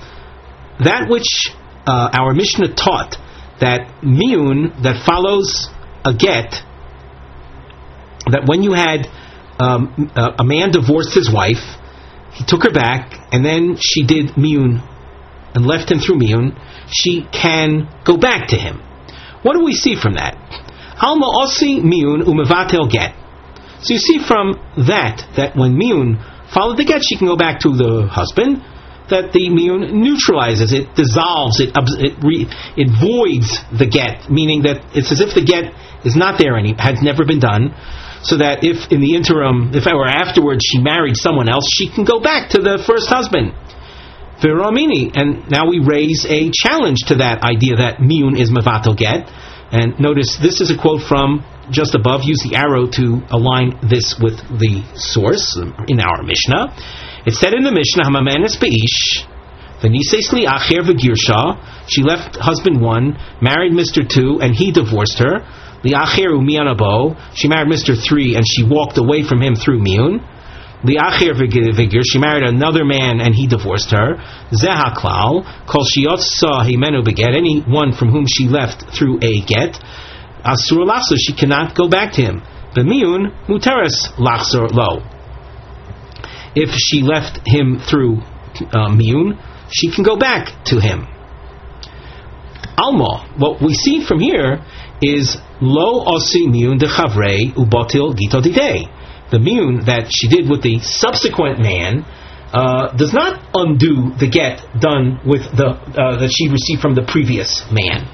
[0.80, 1.54] that which
[1.87, 3.16] uh, our Mishnah taught,
[3.61, 5.70] that Miun, that follows
[6.04, 6.62] a get,
[8.26, 9.06] that when you had
[9.61, 11.62] um, a man divorced his wife,
[12.32, 14.82] he took her back, and then she did miun
[15.57, 16.53] and left him through miun,
[16.87, 18.79] she can go back to him.
[19.42, 20.37] What do we see from that?
[21.01, 23.16] Alma osi miun umevatel get.
[23.81, 26.21] So you see from that that when miun
[26.53, 28.62] followed the get, she can go back to the husband.
[29.09, 32.42] That the miun neutralizes it, dissolves it, it, re,
[32.77, 35.72] it voids the get, meaning that it's as if the get
[36.05, 37.70] is not there any, has never been done
[38.26, 42.05] so that if in the interim, if or afterwards she married someone else, she can
[42.05, 43.55] go back to the first husband.
[44.41, 49.28] Viramini, and now we raise a challenge to that idea that miun is mavato get.
[49.72, 52.22] And notice this is a quote from just above.
[52.24, 55.59] Use the arrow to align this with the source
[55.89, 56.76] in our Mishnah.
[57.26, 59.26] It said in the Mishnah, Hamamenes beish,
[59.82, 61.59] Venisesli acher v'girsha.
[61.89, 65.41] She left husband one, married Mister two, and he divorced her.
[65.82, 67.95] The Acheru Mianabo, she married Mr.
[67.97, 70.18] Three and she walked away from him through Miun.
[70.87, 74.16] Liachir vigir, she married another man and he divorced her.
[74.53, 79.80] Zehaklal, kol shiotza himenu beget, anyone from whom she left through a get.
[80.45, 82.43] Asur lachzor, she cannot go back to him.
[82.74, 85.03] Bemiun muteres lachzor lo.
[86.55, 88.18] If she left him through
[88.61, 89.39] uh, miun,
[89.70, 91.07] she can go back to him.
[92.78, 94.64] Alma, what we see from here
[95.03, 98.95] is lo osi miun de chavrei ubotil gito didei
[99.31, 102.05] the miun that she did with the subsequent man
[102.53, 107.03] uh, does not undo the get done with the uh, that she received from the
[107.03, 108.07] previous man.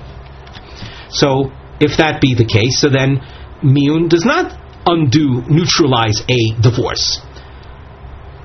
[1.11, 3.21] So, if that be the case, so then
[3.63, 7.21] miun does not undo, neutralize a divorce.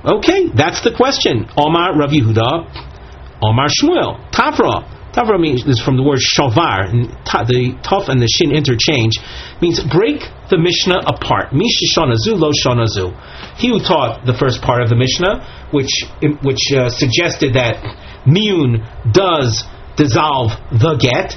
[0.06, 1.48] Okay, that's the question.
[1.58, 4.97] Omar Rav Yehuda, Omar Shmuel, Tavra.
[5.18, 9.18] Tavra means is from the word shavar, the taf and the shin interchange
[9.60, 10.22] means break
[10.54, 11.50] the Mishnah apart.
[11.58, 13.18] Misha shanazu lo shanazu.
[13.58, 15.42] He who taught the first part of the Mishnah,
[15.74, 16.06] which
[16.46, 17.82] which uh, suggested that
[18.30, 19.66] miun does
[19.98, 21.34] dissolve the get,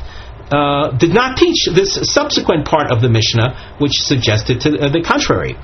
[0.52, 5.00] uh, did not teach this subsequent part of the Mishnah, which suggested to uh, the
[5.00, 5.56] contrary.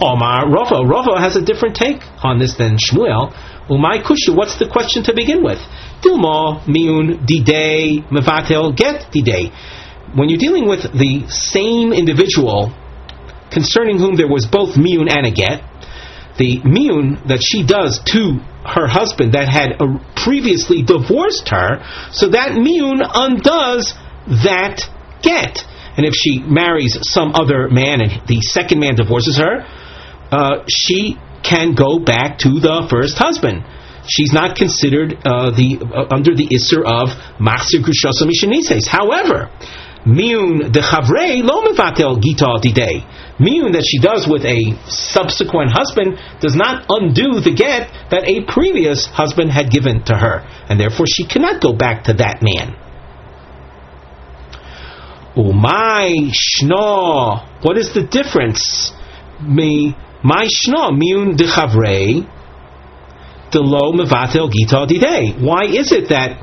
[0.00, 0.86] Omar Rava.
[0.86, 3.34] Rava has a different take on this than Shmuel.
[3.68, 5.58] Umay Kushu, what's the question to begin with?
[6.02, 9.52] Dilma miun didei mevatel get didei.
[10.14, 12.72] When you're dealing with the same individual
[13.50, 15.62] concerning whom there was both miun and a get,
[16.38, 21.82] the miun that she does to her husband that had uh, previously divorced her,
[22.12, 23.92] so that miun undoes
[24.44, 24.86] that
[25.20, 25.58] get.
[25.96, 29.66] And if she marries some other man and the second man divorces her,
[30.30, 33.64] uh, she can go back to the first husband
[34.08, 38.88] she's not considered uh, the uh, under the isser of machzir grushasa mishanises.
[38.88, 39.52] However,
[40.04, 43.04] miun de chavrei lo mevatel gita didei.
[43.38, 48.44] Miun that she does with a subsequent husband does not undo the get that a
[48.50, 52.74] previous husband had given to her, and therefore she cannot go back to that man.
[55.36, 57.46] Umay shno.
[57.62, 58.92] What is the difference?
[59.40, 62.26] Me my shno miun de chavrei
[63.50, 65.40] Delo mevatel gita didei.
[65.40, 66.36] Why is it that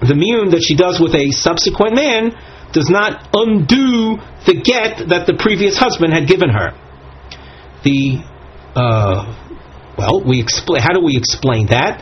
[0.00, 2.32] the miun that she does with a subsequent man
[2.72, 6.72] does not undo the get that the previous husband had given her?
[7.84, 8.24] The
[8.74, 9.48] uh,
[9.98, 10.80] well, we explain.
[10.80, 12.00] How do we explain that?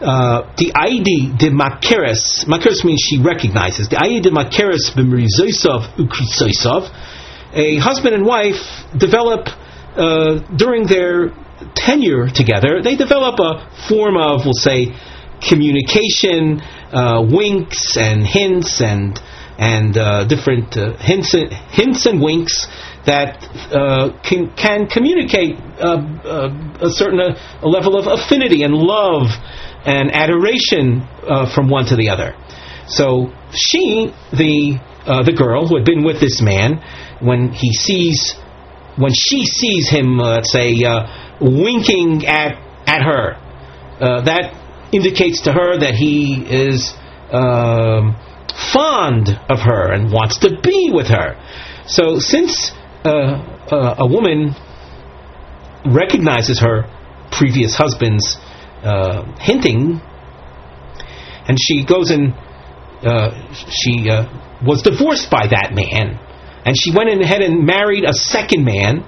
[0.00, 3.88] Uh, the ID de makeres, makeres means she recognizes.
[3.88, 6.88] The ID de makeres b'merizoisov ukrisoisov,
[7.52, 8.62] a husband and wife
[8.96, 9.48] develop
[9.96, 11.34] uh, during their
[11.74, 14.94] tenure together, they develop a form of, we'll say,
[15.46, 16.60] communication,
[16.92, 19.18] uh, winks and hints and
[19.58, 22.66] and uh, different uh, hints and, hints and winks
[23.04, 26.48] that uh, can can communicate uh,
[26.80, 29.28] a certain a level of affinity and love
[29.84, 31.06] and adoration
[31.54, 32.36] from one to the other.
[32.86, 36.82] So she, the the girl who had been with this man,
[37.20, 38.34] when he sees
[38.96, 40.74] when she sees him, let's say
[41.40, 43.36] winking at at her.
[44.00, 44.54] Uh, that
[44.92, 46.92] indicates to her that he is
[47.30, 48.16] um,
[48.72, 51.36] fond of her and wants to be with her.
[51.86, 52.72] So, since
[53.04, 54.54] uh, uh, a woman
[55.86, 56.84] recognizes her
[57.30, 58.36] previous husband's
[58.82, 60.00] uh, hinting,
[61.46, 62.34] and she goes and
[63.02, 63.30] uh,
[63.70, 64.26] she uh,
[64.64, 66.18] was divorced by that man,
[66.64, 69.04] and she went ahead and married a second man.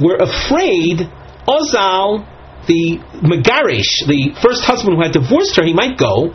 [0.00, 1.08] Were afraid
[1.48, 2.26] Ozal,
[2.66, 6.34] the Megarish, the first husband who had divorced her, he might go,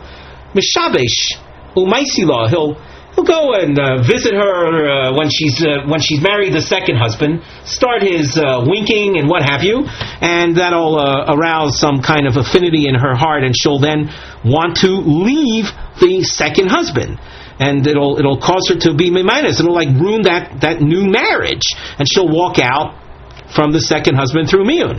[0.56, 1.38] Mishabesh,
[1.76, 2.74] Umaisila, he'll
[3.14, 6.96] he'll go and uh, visit her uh, when she's uh, when she's married the second
[6.96, 12.26] husband, start his uh, winking and what have you, and that'll uh, arouse some kind
[12.26, 14.08] of affinity in her heart, and she'll then
[14.44, 15.68] want to leave
[16.00, 17.18] the second husband.
[17.62, 19.60] And it'll it'll cause her to be minus.
[19.60, 21.66] It'll like ruin that, that new marriage,
[21.98, 22.98] and she'll walk out
[23.54, 24.98] from the second husband through miyun.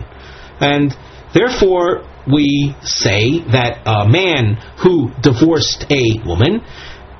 [0.61, 0.95] And
[1.33, 6.63] therefore, we say that a man who divorced a woman,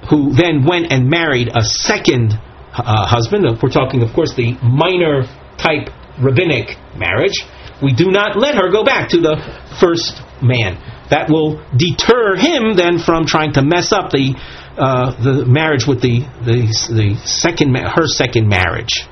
[0.10, 2.34] who then went and married a second
[2.74, 5.24] uh, husband, we're talking, of course, the minor
[5.58, 5.90] type
[6.22, 7.36] rabbinic marriage,
[7.82, 9.36] we do not let her go back to the
[9.80, 10.80] first man.
[11.10, 14.36] That will deter him then from trying to mess up the
[14.78, 19.08] uh, the marriage with the the, the second her second marriage.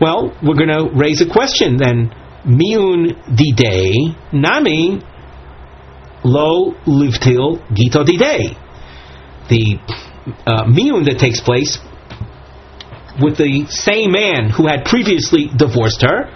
[0.00, 2.14] Well, we're going to raise a question then.
[2.46, 5.02] Miun didei nami
[6.24, 8.56] lo livtil gita didei.
[9.48, 9.78] The
[10.46, 11.78] uh, miun that takes place
[13.20, 16.32] with the same man who had previously divorced her,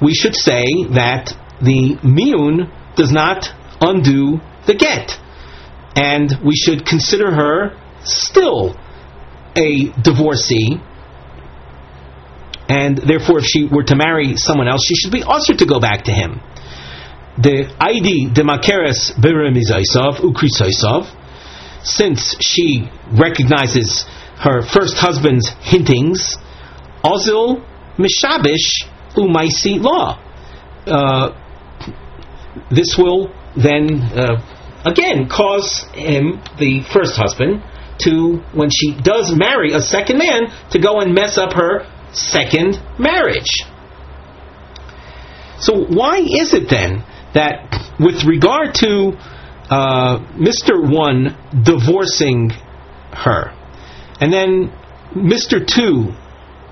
[0.00, 3.48] we should say that the miyun does not
[3.80, 5.18] undo the get.
[5.96, 8.76] And we should consider her still
[9.56, 10.80] a divorcee.
[12.68, 15.80] And therefore, if she were to marry someone else, she should be also to go
[15.80, 16.40] back to him.
[17.36, 21.10] The ID de makeres beremizaisov ukrisaisov,
[21.84, 24.04] since she recognizes
[24.38, 26.36] her first husband's hintings,
[27.04, 27.64] ozil
[27.98, 30.20] mishabish umaisi law.
[30.86, 31.40] Uh,
[32.70, 34.53] this will then uh,
[34.84, 37.62] again cause him, the first husband,
[37.98, 42.80] to when she does marry a second man, to go and mess up her second
[42.98, 43.62] marriage.
[45.58, 47.04] So why is it then
[47.34, 49.12] that with regard to
[49.70, 50.74] uh, Mr.
[50.78, 52.50] One divorcing
[53.12, 53.52] her,
[54.20, 54.72] and then
[55.14, 55.64] Mr.
[55.64, 56.12] Two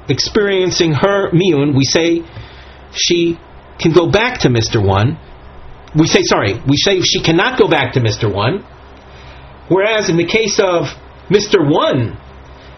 [0.08, 2.22] experiencing her miyun, we say
[2.92, 3.38] she
[3.78, 4.84] can go back to Mr.
[4.84, 5.18] One.
[5.99, 8.32] We say, sorry, we say she cannot go back to Mr.
[8.32, 8.64] One.
[9.68, 10.86] Whereas in the case of
[11.28, 11.59] Mr.
[11.61, 12.18] One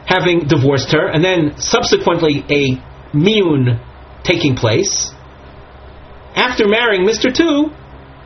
[0.06, 2.76] having divorced her, and then subsequently a
[3.16, 3.80] miyun
[4.22, 5.12] taking place,
[6.34, 7.34] after marrying Mr.
[7.34, 7.70] Two,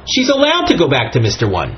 [0.06, 1.50] she's allowed to go back to Mr.
[1.50, 1.76] One.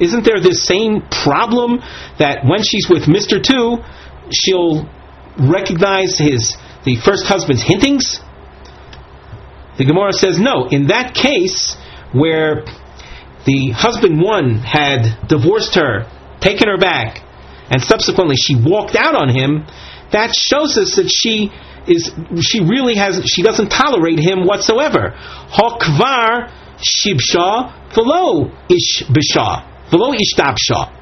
[0.00, 1.78] Isn't there this same problem
[2.18, 3.42] that when she's with Mr.
[3.42, 3.84] Two,
[4.30, 4.88] she'll
[5.38, 8.20] recognize his the first husband's hintings?
[9.78, 10.68] The Gemara says no.
[10.68, 11.76] In that case,
[12.12, 12.64] where
[13.44, 16.06] the husband one had divorced her,
[16.40, 17.22] taken her back,
[17.70, 19.66] and subsequently she walked out on him,
[20.12, 21.50] that shows us that she
[21.86, 25.14] is she really has she doesn't tolerate him whatsoever.
[25.50, 30.98] Hokvar shibsha velo ish velo ishtabsha.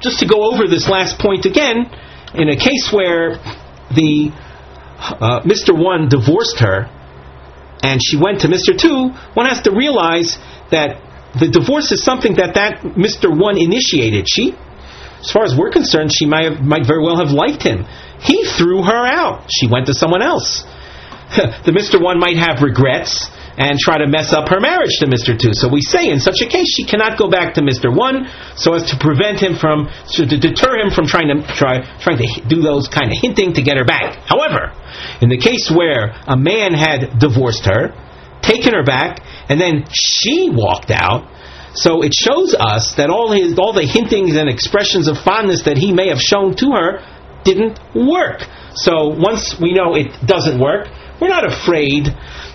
[0.00, 1.86] Just to go over this last point again,
[2.34, 3.36] in a case where
[3.94, 4.32] the
[4.98, 5.72] uh, Mr.
[5.76, 6.88] One divorced her
[7.84, 8.72] and she went to Mr.
[8.72, 10.38] Two, one has to realize
[10.70, 11.04] that
[11.38, 13.28] the divorce is something that that Mr.
[13.28, 14.24] One initiated.
[14.26, 14.56] She,
[15.20, 17.84] as far as we're concerned, she might have, might very well have liked him.
[18.20, 19.50] He threw her out.
[19.52, 20.64] She went to someone else.
[21.36, 22.00] the Mr.
[22.00, 25.38] One might have regrets and try to mess up her marriage to Mr.
[25.38, 25.54] Two.
[25.54, 27.94] So we say in such a case she cannot go back to Mr.
[27.94, 28.26] One
[28.56, 29.88] so as to prevent him from
[30.18, 33.62] to deter him from trying to try trying to do those kind of hinting to
[33.62, 34.26] get her back.
[34.26, 34.74] However,
[35.20, 37.94] in the case where a man had divorced her,
[38.42, 41.30] taken her back, and then she walked out,
[41.74, 45.76] so it shows us that all his all the hintings and expressions of fondness that
[45.76, 47.02] he may have shown to her
[47.44, 48.42] didn't work.
[48.74, 50.88] So once we know it doesn't work,
[51.20, 52.08] we're not afraid.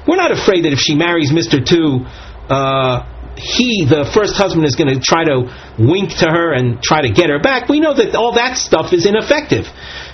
[0.08, 1.64] We're not afraid that if she marries Mr.
[1.64, 2.06] Two,
[2.50, 3.06] uh,
[3.38, 5.48] he, the first husband, is going to try to
[5.80, 7.70] wink to her and try to get her back.
[7.70, 9.66] We know that all that stuff is ineffective.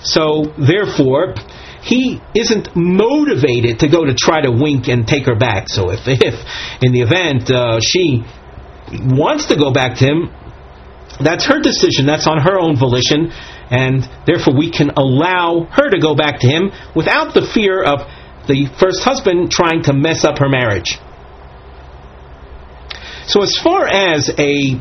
[0.02, 1.34] So therefore,
[1.82, 5.68] he isn't motivated to go to try to wink and take her back.
[5.68, 6.34] So if, if
[6.82, 8.22] in the event uh, she
[8.90, 10.30] wants to go back to him,
[11.22, 12.06] that's her decision.
[12.06, 13.32] That's on her own volition,
[13.70, 18.00] and therefore we can allow her to go back to him without the fear of
[18.46, 20.98] the first husband trying to mess up her marriage.
[23.26, 24.74] So as far as a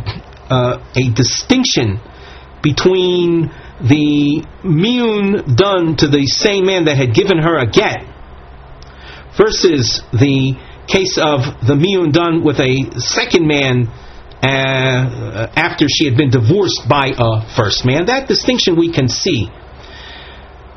[0.50, 2.00] uh, a distinction
[2.62, 3.50] between
[3.82, 8.06] the miyun done to the same man that had given her a get
[9.38, 10.56] versus the
[10.88, 13.88] case of the miyun done with a second man
[14.42, 18.06] uh, after she had been divorced by a first man.
[18.06, 19.50] That distinction we can see.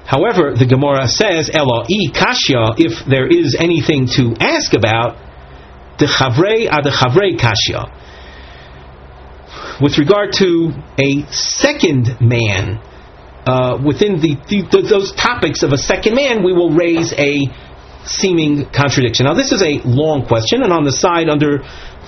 [0.08, 5.20] However, the Gemara says, Elo i kashya, if there is anything to ask about,
[5.98, 6.88] the chavrei ad
[7.36, 7.92] kashya.
[9.82, 12.80] With regard to a second man,
[13.44, 17.44] uh, within the, the, those topics of a second man, we will raise a
[18.06, 19.26] seeming contradiction.
[19.26, 21.58] Now, this is a long question, and on the side under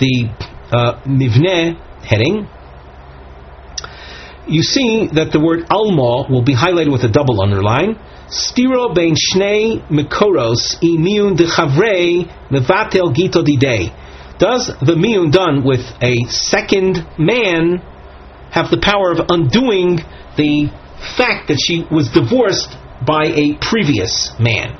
[0.01, 0.25] the
[0.73, 2.49] uh, mivne heading,
[4.51, 7.95] you see that the word alma will be highlighted with a double underline.
[8.29, 13.89] Stiro bein shnei mikoros imiun de chavrei mevatel gito didei.
[14.37, 17.81] Does the miun done with a second man
[18.51, 19.99] have the power of undoing
[20.35, 20.67] the
[21.17, 22.75] fact that she was divorced
[23.05, 24.77] by a previous man.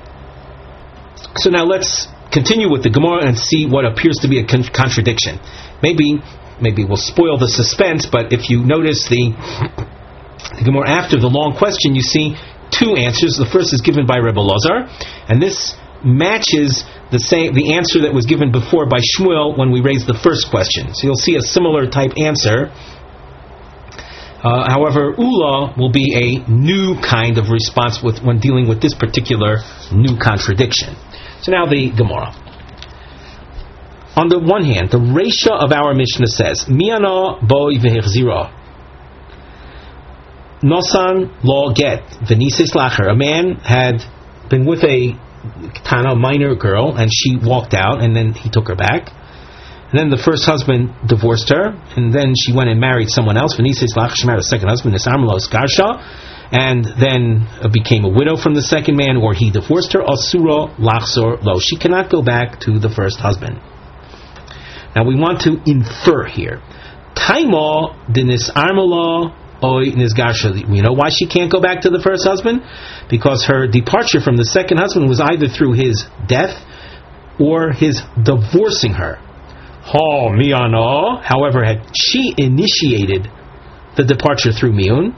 [1.37, 4.67] So now let's continue with the Gemara and see what appears to be a con-
[4.67, 5.39] contradiction.
[5.81, 6.21] Maybe,
[6.61, 9.33] maybe we'll spoil the suspense, but if you notice the,
[10.57, 12.37] the Gemara after the long question, you see
[12.71, 13.35] two answers.
[13.37, 14.87] The first is given by Rebbe Lazar,
[15.27, 19.81] and this matches the same the answer that was given before by Shmuel when we
[19.81, 20.93] raised the first question.
[20.93, 22.73] So you'll see a similar type answer
[24.43, 28.95] uh, however, ula will be a new kind of response with, when dealing with this
[28.95, 29.61] particular
[29.93, 30.95] new contradiction.
[31.41, 32.33] So now the Gemara.
[34.15, 38.51] On the one hand, the Resha of our Mishnah says, Miano boi v'hichzira.
[40.61, 43.07] Nosan law get v'nisis lacher.
[43.07, 44.03] A man had
[44.49, 45.15] been with a
[45.87, 49.09] Tana minor girl, and she walked out, and then he took her back.
[49.89, 53.55] And then the first husband divorced her, and then she went and married someone else.
[53.55, 56.03] V'nisis lacher, she married a second husband, Nisarmalos Garsha,
[56.51, 60.03] and then uh, became a widow from the second man, or he divorced her.
[60.03, 61.59] Asura lachzor lo.
[61.59, 63.59] She cannot go back to the first husband.
[64.95, 66.61] Now we want to infer here.
[67.15, 70.55] Taimo dinis armala oy nizgarsha.
[70.73, 72.61] You know why she can't go back to the first husband?
[73.09, 76.57] Because her departure from the second husband was either through his death
[77.39, 79.15] or his divorcing her.
[79.83, 81.21] Ha miano.
[81.23, 83.29] However, had she initiated
[83.97, 85.15] the departure through miun,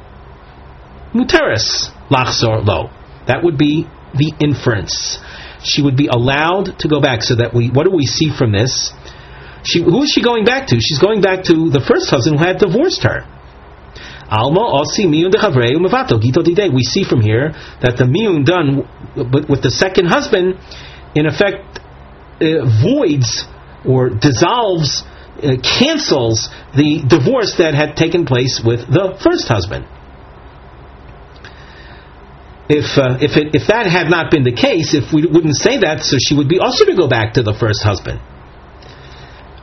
[1.14, 2.90] muteris lachzor lo.
[3.28, 5.20] That would be the inference.
[5.64, 7.24] She would be allowed to go back.
[7.24, 8.92] So that we, what do we see from this?
[9.64, 10.80] She, who is she going back to?
[10.80, 13.24] She's going back to the first husband who had divorced her.
[14.30, 14.84] Alma
[16.74, 17.52] We see from here
[17.82, 18.88] that the miyun done
[19.48, 20.60] with the second husband,
[21.16, 21.80] in effect,
[22.42, 23.46] uh, voids
[23.86, 25.04] or dissolves,
[25.38, 29.86] uh, cancels the divorce that had taken place with the first husband.
[32.70, 35.80] If uh, if it, if that had not been the case, if we wouldn't say
[35.80, 38.20] that, so she would be also to go back to the first husband.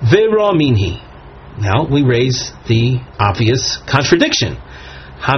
[0.03, 0.97] Vera minhi.
[1.61, 4.57] Now we raise the obvious contradiction.
[5.21, 5.37] She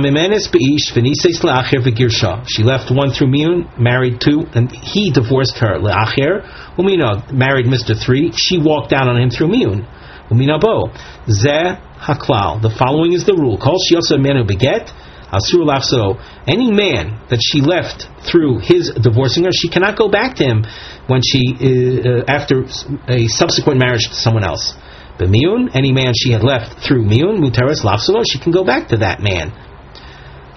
[2.63, 5.81] left one through Miun, married two, and he divorced her.
[5.81, 6.47] Le'acher,
[6.79, 8.01] umina, married Mr.
[8.01, 8.31] Three.
[8.37, 9.85] She walked down on him through Miun.
[10.31, 10.93] Umina bo.
[11.29, 12.63] Ze haklal.
[12.63, 13.59] The following is the rule.
[13.59, 14.93] Kol shiyosa menu beget.
[15.33, 16.20] Asur lachso.
[16.47, 20.64] Any man that she left through his divorcing her, she cannot go back to him
[21.07, 22.64] when she uh, after
[23.09, 24.74] a subsequent marriage to someone else.
[25.18, 28.89] But miun, any man she had left through miun, muteris lafsalo, she can go back
[28.89, 29.53] to that man.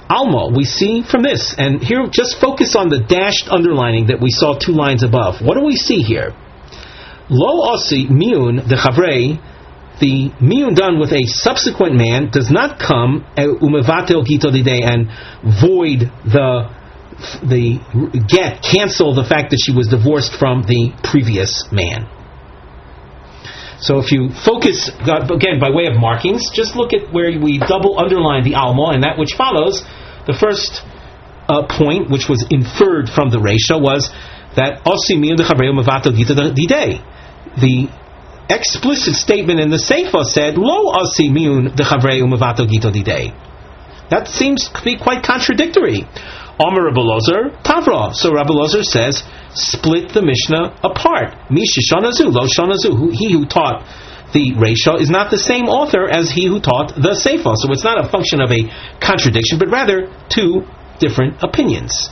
[0.09, 4.29] Alma, we see from this, and here just focus on the dashed underlining that we
[4.29, 5.41] saw two lines above.
[5.41, 6.35] What do we see here?
[7.29, 9.41] Lo osi miun the chavrei,
[9.99, 15.07] the miun done with a subsequent man does not come uh, umevatel gito and
[15.61, 16.69] void the
[17.43, 17.79] the
[18.27, 22.09] get cancel the fact that she was divorced from the previous man.
[23.79, 27.99] So if you focus again by way of markings, just look at where we double
[27.99, 29.83] underline the alma and that which follows.
[30.27, 30.81] The first
[31.47, 34.09] uh, point, which was inferred from the Resha, was
[34.55, 34.83] that
[37.55, 37.87] the
[38.49, 43.33] explicit statement in the Seifa said, Lo asimiun de gito didei.
[44.09, 46.05] That seems to be quite contradictory.
[46.59, 47.01] Omer Rabbi
[47.63, 48.13] Tavra.
[48.13, 49.23] So Rabbi says,
[49.53, 51.51] split the Mishnah apart.
[51.51, 53.11] Misha Shanazu, Lo Shanazu.
[53.11, 53.83] He who taught
[54.31, 57.55] the Resha is not the same author as he who taught the Seifa.
[57.55, 58.67] So it's not a function of a
[58.99, 60.67] contradiction, but rather two
[60.99, 62.09] different opinions.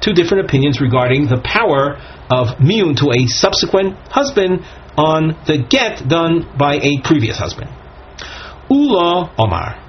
[0.00, 1.98] Two different opinions regarding the power
[2.30, 4.64] of Miyun to a subsequent husband
[4.96, 7.70] on the get done by a previous husband.
[8.70, 9.82] Ula Omar.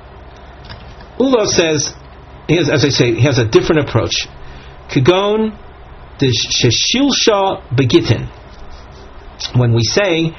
[1.20, 1.94] Ula says
[2.50, 4.28] has, as I say, he has a different approach.
[4.90, 5.58] Kagon
[6.20, 8.28] the sheshilsha begitin.
[9.56, 10.32] When we say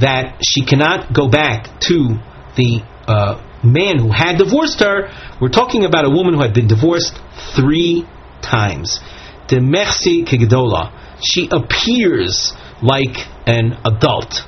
[0.00, 2.16] that she cannot go back to
[2.56, 5.10] the uh, man who had divorced her,
[5.40, 7.18] we're talking about a woman who had been divorced
[7.54, 8.06] three
[8.42, 9.00] times.
[9.48, 10.92] The merci kegdola.
[11.22, 12.52] She appears
[12.82, 13.16] like
[13.46, 14.42] an adult.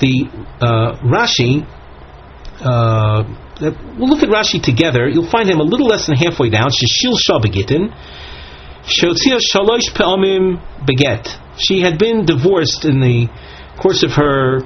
[0.00, 0.28] The
[0.60, 1.66] uh, Rashi
[2.60, 3.24] uh,
[3.60, 5.08] we'll look at Rashi together.
[5.08, 6.70] You'll find him a little less than halfway down.
[6.70, 7.92] Shishil Shabagitin.
[8.84, 11.28] Shotzia Shalosh Pe'amim Beget.
[11.56, 13.28] She had been divorced in the
[13.80, 14.60] course of her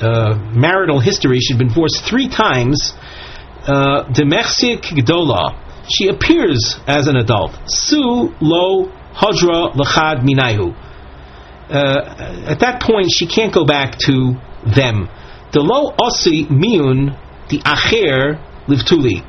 [0.00, 1.38] uh, marital history.
[1.40, 2.92] She'd been divorced three times.
[3.66, 5.64] Uh, Gdola.
[5.90, 7.52] She appears as an adult.
[7.66, 10.74] Su Lo Hadra Lachad Minayu.
[11.70, 15.08] Uh, at that point, she can't go back to them.
[15.52, 17.16] The lo osi miun
[17.48, 19.24] the acher livtuli.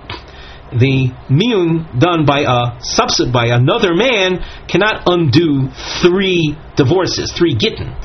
[0.71, 5.69] The miun done by a subset by another man cannot undo
[6.01, 7.95] three divorces, three gittin.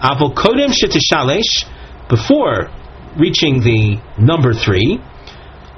[0.00, 1.66] Avokodem shetishalesh
[2.08, 2.70] before
[3.18, 5.00] reaching the number three.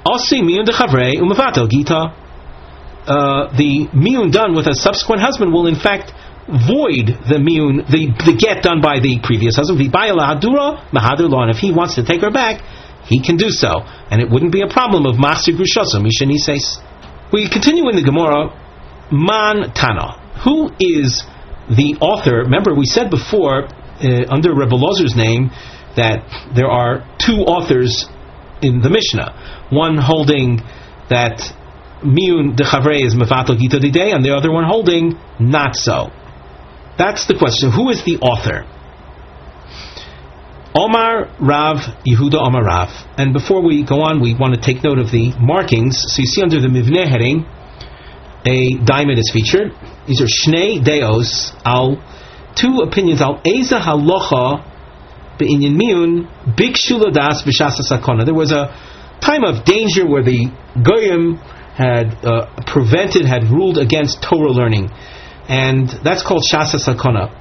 [0.05, 2.15] osi miun dechavre umavato gita.
[3.07, 6.13] Uh, the miun done with a subsequent husband will in fact
[6.49, 9.79] void the miun, the, the get done by the previous husband.
[9.79, 12.61] And if he wants to take her back,
[13.05, 13.81] he can do so,
[14.11, 16.77] and it wouldn't be a problem of Masir Grushoso, Mishani says.
[17.33, 18.53] We continue in the Gemara,
[19.11, 20.17] Man Tana.
[20.43, 21.25] Who is
[21.69, 22.49] the author.
[22.49, 25.51] Remember, we said before uh, under Rebbe Lozer's name
[25.95, 26.25] that
[26.55, 28.09] there are two authors
[28.61, 29.69] in the Mishnah.
[29.69, 30.61] One holding
[31.09, 31.41] that
[32.01, 36.09] miun de chavre is mevatel gita day, and the other one holding not so.
[36.99, 37.71] That's the question.
[37.71, 38.67] Who is the author?
[40.75, 42.89] Omar Rav Yehuda Omar Rav.
[43.17, 45.95] And before we go on, we want to take note of the markings.
[45.97, 47.47] So you see under the Mivneh heading,
[48.45, 49.71] a diamond is featured.
[50.07, 52.03] These are Shnei Deos al
[52.55, 54.59] two opinions al Eza Halocha
[55.39, 56.27] be'inyan miun
[56.59, 58.25] bikshu ladas b'shasa sakona.
[58.25, 58.75] There was a
[59.21, 60.51] time of danger where the
[60.83, 61.39] goyim
[61.75, 64.91] had uh, prevented, had ruled against Torah learning,
[65.49, 67.35] and that's called shasa sakona.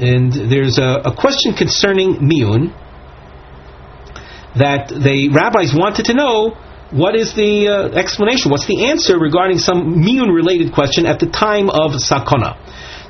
[0.00, 2.72] And there's a, a question concerning miun
[4.56, 6.56] that the rabbis wanted to know
[6.90, 8.50] what is the uh, explanation?
[8.50, 12.56] What's the answer regarding some miun related question at the time of sakona?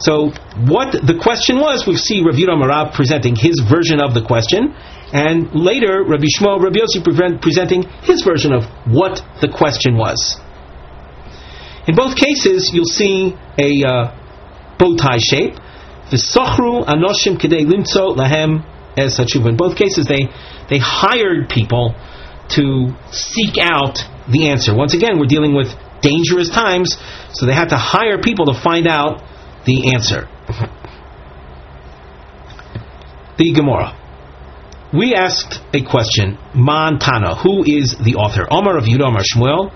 [0.00, 0.32] So,
[0.66, 4.74] what the question was, we see Rav Yudah Marav presenting his version of the question,
[5.12, 7.04] and later Rabbi Shmuel Rabbi Yossi
[7.40, 10.40] presenting his version of what the question was.
[11.86, 14.23] In both cases, you'll see a uh,
[14.78, 15.54] bow tie shape.
[16.10, 18.64] V'sochru anoshim kedei limtzo lahem
[18.96, 20.28] es In both cases, they
[20.68, 21.94] they hired people
[22.50, 23.98] to seek out
[24.28, 24.74] the answer.
[24.74, 26.96] Once again, we're dealing with dangerous times,
[27.32, 29.22] so they had to hire people to find out
[29.64, 30.28] the answer.
[33.38, 34.00] the Gemara.
[34.92, 38.46] We asked a question, Man Tana, who is the author?
[38.48, 39.72] Omar of Yudah, Omar Shmuel.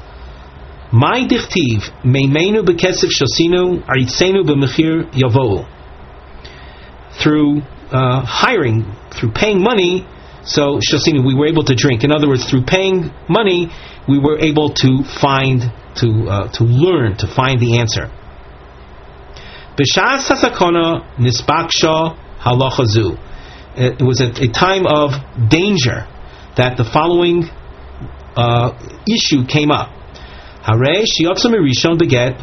[0.90, 5.68] My dichtiv, meimenu bekesef shosinu, aritzenu b'mechir yavohu.
[7.22, 7.60] Through
[7.92, 10.06] uh, hiring, through paying money,
[10.44, 12.04] so shosinu, we were able to drink.
[12.04, 13.70] In other words, through paying money,
[14.08, 15.60] we were able to find,
[15.96, 18.10] to uh, to learn, to find the answer.
[19.76, 23.18] B'shas hasakona nisbaksha halachazu.
[23.76, 25.12] It was a, a, time of
[25.50, 26.06] danger
[26.56, 27.44] that the following
[28.34, 28.72] uh,
[29.06, 29.97] issue came up.
[30.68, 32.40] Shiyotzam rishon beget.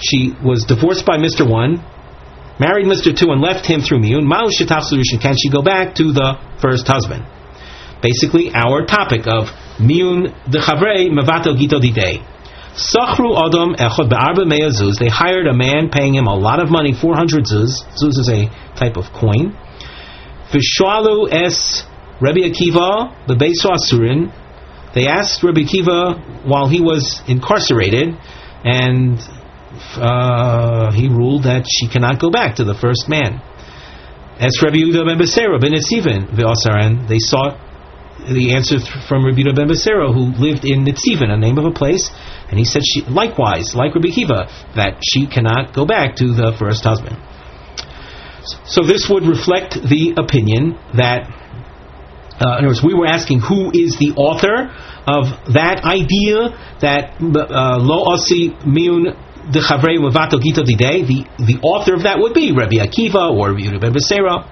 [0.00, 1.48] She was divorced by Mr.
[1.48, 1.84] One,
[2.58, 3.16] married Mr.
[3.16, 4.24] Two, and left him through miyun.
[4.24, 4.50] Ma'u
[4.82, 5.18] solution.
[5.18, 7.24] Can she go back to the first husband?
[8.02, 9.48] Basically, our topic of
[9.78, 12.24] miyun de chavre mevatel gito didei.
[12.74, 14.98] Sachru Adam Echad Be'arba Mea Zuz.
[14.98, 17.84] They hired a man paying him a lot of money, 400 Zuz.
[18.00, 19.54] Zuz is a type of coin.
[20.50, 21.84] Vishalu Es
[22.20, 24.32] Rabbi Akiva, the Beis Asurin.
[24.94, 28.14] They asked Rabbi Akiva while he was incarcerated,
[28.64, 29.18] and
[29.96, 33.40] uh, he ruled that she cannot go back to the first man.
[34.38, 36.36] As Rabbi Yehuda ben Beseira ben Etzivan,
[37.08, 37.58] they sought
[38.28, 38.78] the answer
[39.08, 42.10] from Rabbi Yehuda ben Beseira, who lived in Nitzivan, a name of a place,
[42.48, 46.54] and he said, she, likewise, like Rabbi Akiva, that she cannot go back to the
[46.58, 47.16] first husband.
[48.66, 51.30] So this would reflect the opinion that,
[52.42, 54.66] uh, in other words, we were asking who is the author
[55.06, 59.14] of that idea that uh, lo osi miun
[59.52, 60.62] de chavrei mevato gita.
[60.62, 60.74] The
[61.38, 64.48] the author of that would be Rabbi Akiva or Rabbi Ben Beseira.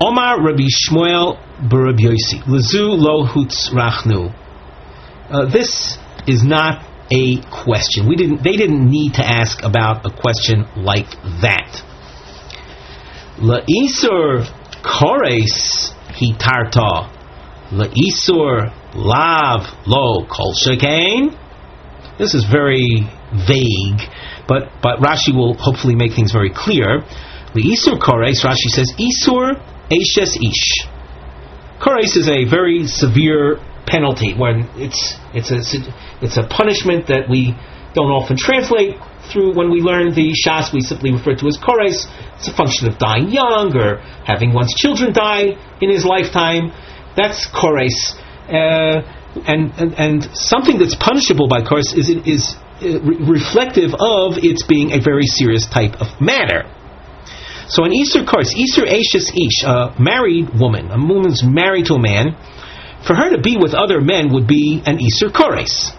[0.00, 2.42] Omar Rabbi Shmuel Barab Yosi.
[2.46, 4.34] Lezu lo hutz rachnu.
[5.30, 5.96] Uh, this
[6.26, 8.08] is not a question.
[8.08, 8.42] We didn't.
[8.42, 11.10] They didn't need to ask about a question like
[11.42, 11.82] that.
[13.38, 14.46] La'isur
[14.84, 17.10] kores hitarta.
[17.72, 21.36] La'isur lav lo kol shekain.
[22.18, 24.02] This is very vague,
[24.46, 27.02] but but Rashi will hopefully make things very clear.
[27.54, 28.44] La'isur kores.
[28.44, 29.58] Rashi says isur
[29.90, 30.86] eshes ish.
[31.80, 35.60] Kores is a very severe penalty when it's it's a
[36.22, 37.54] it's a punishment that we
[37.94, 38.96] don't often translate
[39.30, 42.06] through when we learn the shas we simply refer to as kores.
[42.36, 46.72] It's a function of dying young or having one's children die in his lifetime.
[47.16, 48.16] That's kores.
[48.48, 49.02] Uh,
[49.46, 54.92] and, and and something that's punishable by kores is is uh, reflective of its being
[54.92, 56.70] a very serious type of matter.
[57.66, 61.98] So an Isur kores, Isur Ashes Ish, a married woman, a woman's married to a
[61.98, 62.36] man,
[63.06, 65.92] for her to be with other men would be an Isur Kores.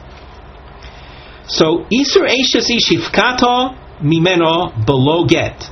[1.47, 5.63] So Isur Eishes Ishifkato Mimeno below get.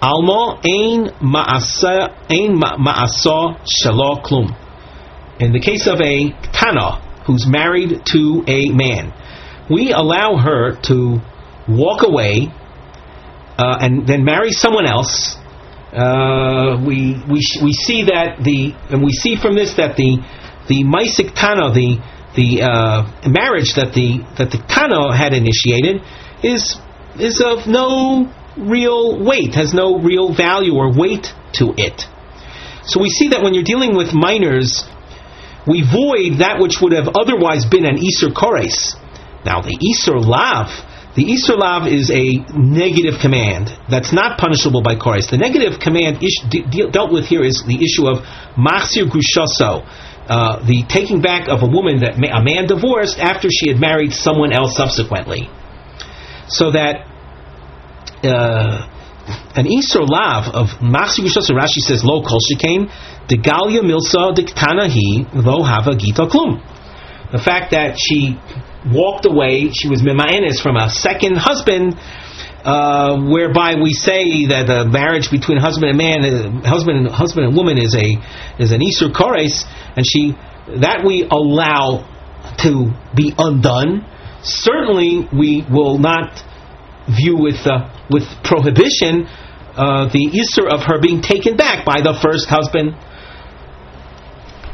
[0.00, 4.54] Almo ein ma'asa ein ma'asa shalo klum.
[5.40, 9.12] In the case of a Tana who's married to a man,
[9.68, 11.20] we allow her to
[11.68, 12.48] walk away
[13.58, 15.36] uh, and then marry someone else
[15.96, 20.18] uh, we we we see that the and we see from this that the
[20.68, 21.96] the Maisik Tano, the
[22.36, 26.02] the uh, marriage that the that the Tano had initiated,
[26.44, 26.76] is
[27.18, 32.04] is of no real weight, has no real value or weight to it.
[32.84, 34.84] So we see that when you're dealing with minors,
[35.66, 38.94] we void that which would have otherwise been an Isur Kores.
[39.44, 40.70] Now the Isur Lav,
[41.16, 45.28] the Isur Lav is a negative command that's not punishable by Kores.
[45.28, 48.22] The negative command ish, de- dealt with here is the issue of
[48.54, 49.82] Machsir Gushoso,
[50.28, 54.12] uh, the taking back of a woman that a man divorced after she had married
[54.12, 55.48] someone else subsequently.
[56.48, 57.06] So that
[58.22, 58.90] uh,
[59.54, 62.90] an Isur Lav of Machsir Gushoso, Rashi says, Lo Kol Shekain,
[63.28, 66.62] De Galia Milsa Diktana Hi, Lo Hava Gita Klum.
[67.32, 68.38] The fact that she
[68.86, 71.98] walked away, she was Mimaenis from a second husband,
[72.66, 77.46] uh, whereby we say that the marriage between husband and man, uh, husband and husband
[77.46, 78.18] and woman is a
[78.58, 79.62] is an Isur Kores,
[79.94, 80.34] and she
[80.82, 82.02] that we allow
[82.66, 84.04] to be undone.
[84.42, 86.42] Certainly, we will not
[87.06, 89.30] view with uh, with prohibition
[89.78, 92.96] uh, the Isur of her being taken back by the first husband.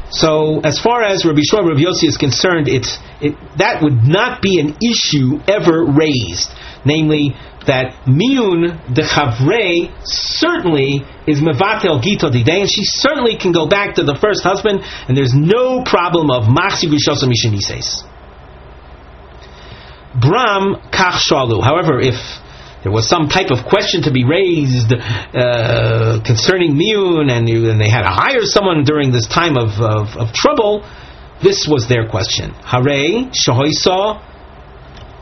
[0.09, 4.41] So, as far as Rabbi Shua Rabbi Yossi is concerned, it's it, that would not
[4.41, 6.49] be an issue ever raised.
[6.85, 13.67] Namely, that Miun de Chavre certainly is Mevatel Gito Didei, and she certainly can go
[13.67, 18.03] back to the first husband, and there's no problem of Machsi Gushosa Mishanises.
[20.19, 21.63] Bram Kach Shalu.
[21.63, 22.15] However, if
[22.83, 27.89] there was some type of question to be raised uh, concerning Miun, and, and, they
[27.89, 30.85] had to hire someone during this time of, of, of trouble,
[31.41, 32.51] this was their question.
[32.51, 34.21] Hare shahoisa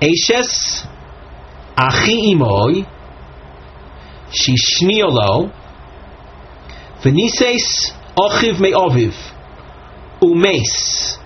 [0.01, 0.87] eshes
[1.75, 2.85] achi imoy
[4.31, 5.51] shishniolo
[7.03, 9.13] venises ochiv me'oviv
[10.21, 11.17] umes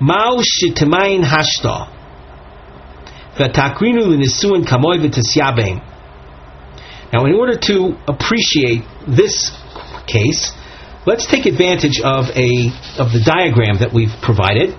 [0.00, 1.98] mau shitemain hashta
[3.38, 3.46] now,
[7.24, 9.52] in order to appreciate this
[10.08, 10.52] case,
[11.06, 12.66] let's take advantage of a
[12.98, 14.74] of the diagram that we've provided.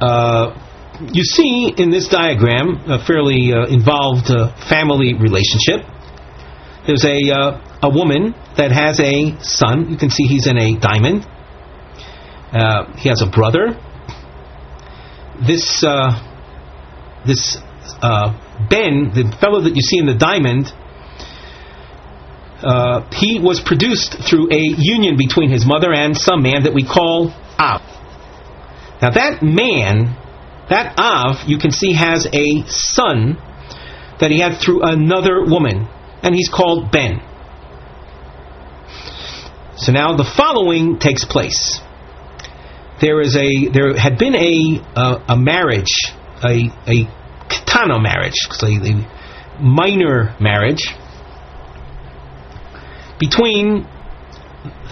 [0.00, 0.58] Uh,
[1.12, 5.86] you see in this diagram a fairly uh, involved uh, family relationship.
[6.86, 9.90] There's a uh, a woman that has a son.
[9.90, 11.26] You can see he's in a diamond.
[12.52, 13.78] Uh, he has a brother
[15.46, 16.12] this uh,
[17.26, 17.56] this
[18.00, 18.32] uh,
[18.68, 20.70] Ben, the fellow that you see in the diamond,
[23.12, 27.32] he was produced through a union between his mother and some man that we call
[27.58, 27.80] Ab.
[29.00, 30.16] Now that man,
[30.68, 33.36] that Av, you can see has a son
[34.20, 35.88] that he had through another woman,
[36.22, 37.20] and he's called Ben.
[39.76, 41.80] So now the following takes place
[43.02, 45.92] there is a there had been a a, a marriage,
[46.42, 47.04] a a
[47.50, 50.86] katana marriage, a, a minor marriage
[53.18, 53.86] between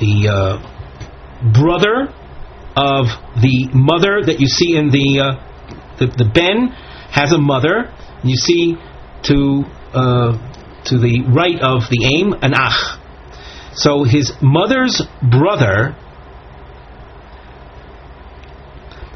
[0.00, 2.12] the uh, brother
[2.76, 3.06] of
[3.40, 5.49] the mother that you see in the uh,
[6.00, 6.68] the, the Ben
[7.12, 7.92] has a mother.
[8.24, 8.76] You see
[9.24, 10.32] to uh,
[10.86, 12.98] to the right of the aim an ach.
[13.74, 15.94] So his mother's brother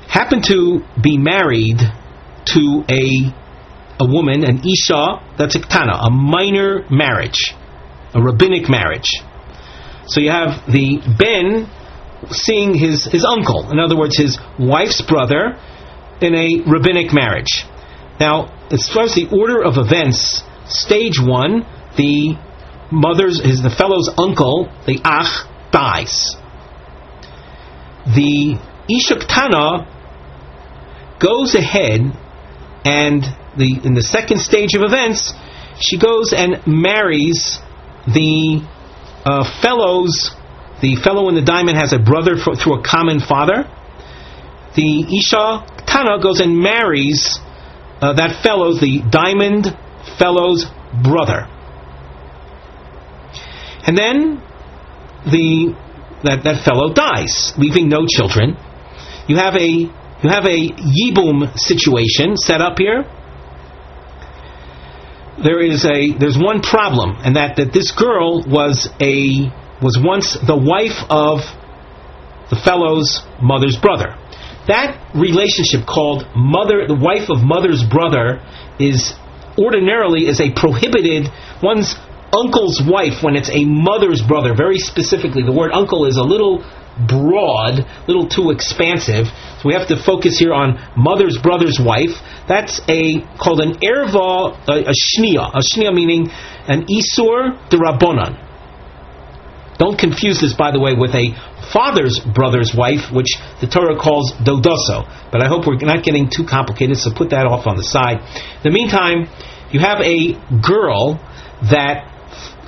[0.08, 1.78] happened to be married
[2.54, 3.34] to a
[4.00, 7.54] a woman, an isha, that's a ktana, a minor marriage,
[8.12, 9.08] a rabbinic marriage.
[10.06, 11.70] So you have the ben
[12.30, 15.58] seeing his, his uncle, in other words, his wife's brother,
[16.20, 17.64] in a rabbinic marriage.
[18.20, 22.38] Now, as far as the order of events, stage one, the
[22.90, 26.36] mother's, his, the fellow's uncle, the ach, dies.
[28.06, 28.58] The
[28.88, 29.88] isha ktana
[31.18, 32.00] goes ahead
[32.84, 33.22] and
[33.56, 35.32] the in the second stage of events,
[35.80, 37.58] she goes and marries
[38.06, 38.62] the
[39.24, 40.30] uh, fellows.
[40.82, 43.64] The fellow in the diamond has a brother for, through a common father.
[44.76, 47.38] The Isha Tana goes and marries
[48.00, 49.66] uh, that fellow, the diamond
[50.18, 50.66] fellow's
[51.02, 51.46] brother.
[53.86, 54.42] And then
[55.24, 55.76] the
[56.24, 58.56] that, that fellow dies, leaving no children.
[59.28, 63.04] You have a you have a Yibum situation set up here.
[65.42, 70.34] There is a there's one problem, and that, that this girl was a was once
[70.34, 71.40] the wife of
[72.50, 74.16] the fellow's mother's brother.
[74.66, 78.40] That relationship called mother the wife of mother's brother
[78.78, 79.12] is
[79.58, 81.28] ordinarily is a prohibited
[81.62, 81.94] one's
[82.32, 84.54] uncle's wife when it's a mother's brother.
[84.56, 86.64] Very specifically, the word uncle is a little
[86.96, 89.26] broad, a little too expansive.
[89.60, 92.14] So we have to focus here on mother's brother's wife.
[92.48, 95.50] That's a called an erva, a, a shnia.
[95.54, 96.30] A shnia meaning
[96.66, 98.40] an isur de rabbonan.
[99.78, 101.34] Don't confuse this, by the way, with a
[101.72, 105.08] father's brother's wife, which the Torah calls dodoso.
[105.30, 108.18] But I hope we're not getting too complicated, so put that off on the side.
[108.18, 109.28] In the meantime,
[109.70, 111.20] you have a girl
[111.70, 112.06] that,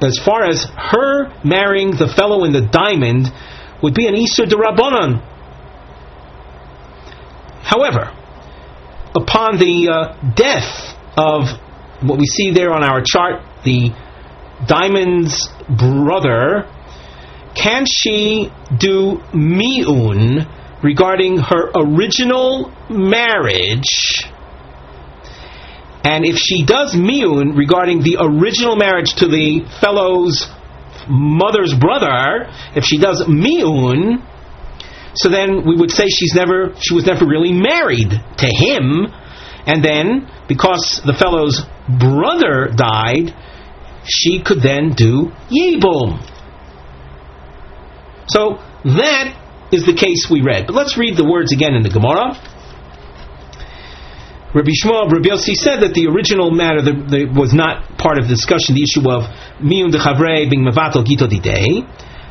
[0.02, 3.32] as far as her marrying the fellow in the diamond,
[3.82, 5.22] would be an Isur de Rabbanon.
[7.62, 8.12] However,
[9.14, 11.48] upon the uh, death of
[12.02, 13.90] what we see there on our chart, the
[14.66, 16.68] diamond's brother,
[17.56, 20.46] can she do mi'un
[20.82, 24.28] regarding her original marriage?
[26.04, 30.46] And if she does mi'un regarding the original marriage to the fellow's
[31.08, 32.46] mother's brother,
[32.76, 34.22] if she does mi'un,
[35.14, 39.06] so then we would say she's never she was never really married to him,
[39.66, 43.34] and then because the fellow's brother died,
[44.04, 46.35] she could then do yibum.
[48.26, 49.34] So that
[49.72, 50.66] is the case we read.
[50.66, 52.34] But let's read the words again in the Gemara.
[54.54, 58.24] Rabbi Shmuel, Rabbi Yossi said that the original matter the, the, was not part of
[58.24, 59.28] the discussion, the issue of
[59.60, 61.84] miun de chavre being mevatel gito didei.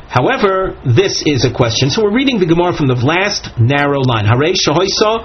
[0.08, 1.90] However, this is a question.
[1.90, 4.24] So we're reading the Gemara from the last narrow line.
[4.24, 5.22] Hare shahoisa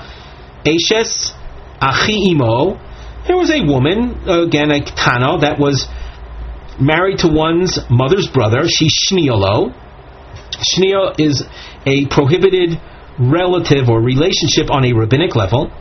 [0.62, 1.34] eshes
[1.82, 2.78] achi imo.
[3.26, 5.88] There was a woman, again a tana, that was
[6.80, 8.68] married to one's mother's brother.
[8.68, 9.74] She's shniolo.
[10.52, 11.44] Shnia is
[11.86, 12.80] a prohibited
[13.20, 15.72] relative or relationship on a rabbinic level.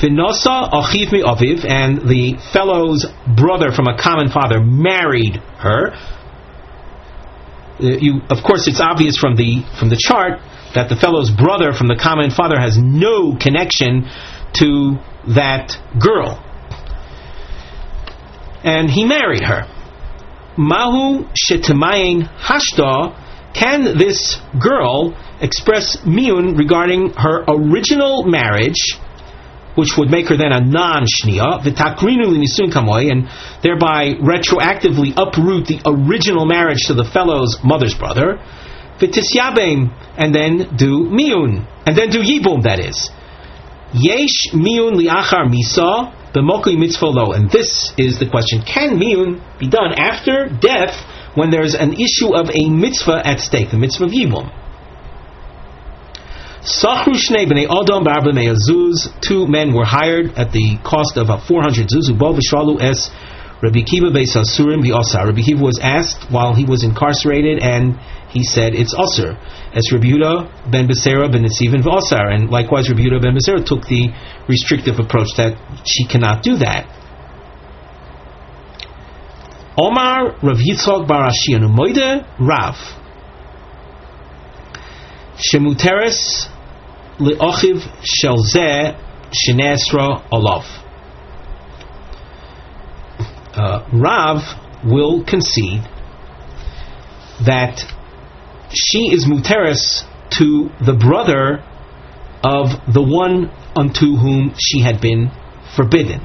[0.00, 3.06] Vinosa achiv mi aviv, and the fellow's
[3.36, 5.94] brother from a common father married her.
[7.78, 10.40] Uh, you, of course, it's obvious from the from the chart
[10.74, 14.04] that the fellow's brother from the common father has no connection
[14.52, 14.98] to
[15.34, 16.42] that girl,
[18.64, 19.64] and he married her.
[20.56, 23.22] Mahu shetemayin hashda.
[23.54, 28.98] Can this girl express miun regarding her original marriage?
[29.76, 33.28] which would make her then a non-shnia, v'takrinu nisun kamoy, and
[33.62, 38.40] thereby retroactively uproot the original marriage to the fellow's mother's brother,
[38.98, 43.10] v'tisyabem, and then do miun, and then do yibum, that is.
[43.92, 49.68] Yesh miun liachar misa, b'mokli mitzvah lo, and this is the question, can miun be
[49.68, 50.94] done after death
[51.34, 54.50] when there's an issue of a mitzvah at stake, the mitzvah of yibum?
[56.66, 58.34] Sachru Shnei B'nei Adam Barba.
[59.20, 62.10] Two men were hired at the cost of uh, a 400 zuz.
[62.10, 63.08] Ubo v'shvalu es
[63.62, 65.26] Rabbi Akiva Beis Asurim v'Osar.
[65.26, 67.96] Rabbi Akiva was asked while he was incarcerated, and
[68.30, 69.38] he said it's Osir.
[69.72, 73.86] As Rabbi Yehuda ben Beseira ben Nitzivin v'Osar, and likewise Rabbi Yehuda ben Beseira took
[73.86, 74.10] the
[74.48, 76.86] restrictive approach that she cannot do that.
[79.78, 82.76] Omar Rav Yitzchok Bar Ashianu Moide Rav
[85.36, 86.48] Shemuteres
[87.18, 88.96] le'ochiv shel zeh
[89.32, 90.64] shenesra olav.
[93.54, 94.42] Uh, Rav
[94.84, 95.82] will concede
[97.44, 97.84] that
[98.72, 101.64] she is muteris to the brother
[102.42, 105.30] of the one unto whom she had been
[105.74, 106.20] forbidden.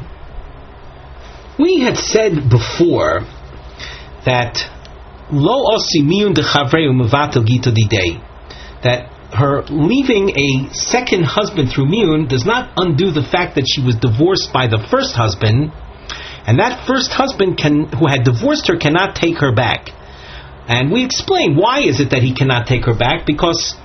[1.59, 3.22] We had said before
[4.26, 4.57] that
[5.32, 7.45] lo osimiyun de chavreu mevatel
[8.84, 13.82] that her leaving a second husband through Miun does not undo the fact that she
[13.82, 15.72] was divorced by the first husband,
[16.45, 19.89] and that first husband can, who had divorced her cannot take her back.
[20.68, 23.26] And we explain why is it that he cannot take her back?
[23.26, 23.76] Because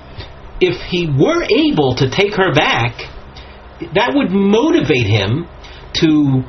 [0.61, 2.97] if he were able to take her back,
[3.95, 5.47] that would motivate him
[6.01, 6.43] to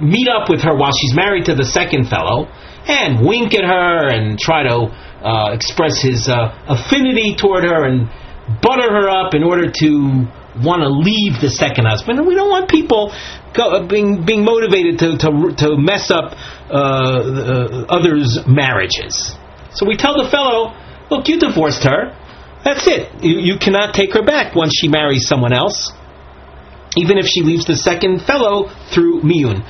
[0.00, 2.48] meet up with her while she's married to the second fellow
[2.86, 4.88] and wink at her and try to
[5.24, 8.08] uh, express his uh, affinity toward her and
[8.62, 10.28] butter her up in order to
[10.62, 12.18] want to leave the second husband.
[12.18, 13.12] And we don't want people
[13.52, 16.32] go, uh, being being motivated to to, to mess up
[16.70, 19.36] uh, uh, others' marriages.
[19.72, 20.72] So we tell the fellow,
[21.10, 22.16] look, you divorced her.
[22.66, 23.22] That's it.
[23.22, 25.92] You, you cannot take her back once she marries someone else,
[26.96, 29.62] even if she leaves the second fellow through miyun.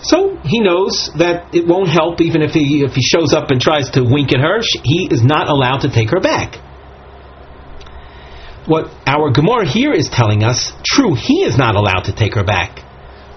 [0.00, 3.60] So he knows that it won't help even if he if he shows up and
[3.60, 4.60] tries to wink at her.
[4.84, 6.62] He is not allowed to take her back.
[8.66, 12.44] What our Gemara here is telling us, true, he is not allowed to take her
[12.44, 12.78] back,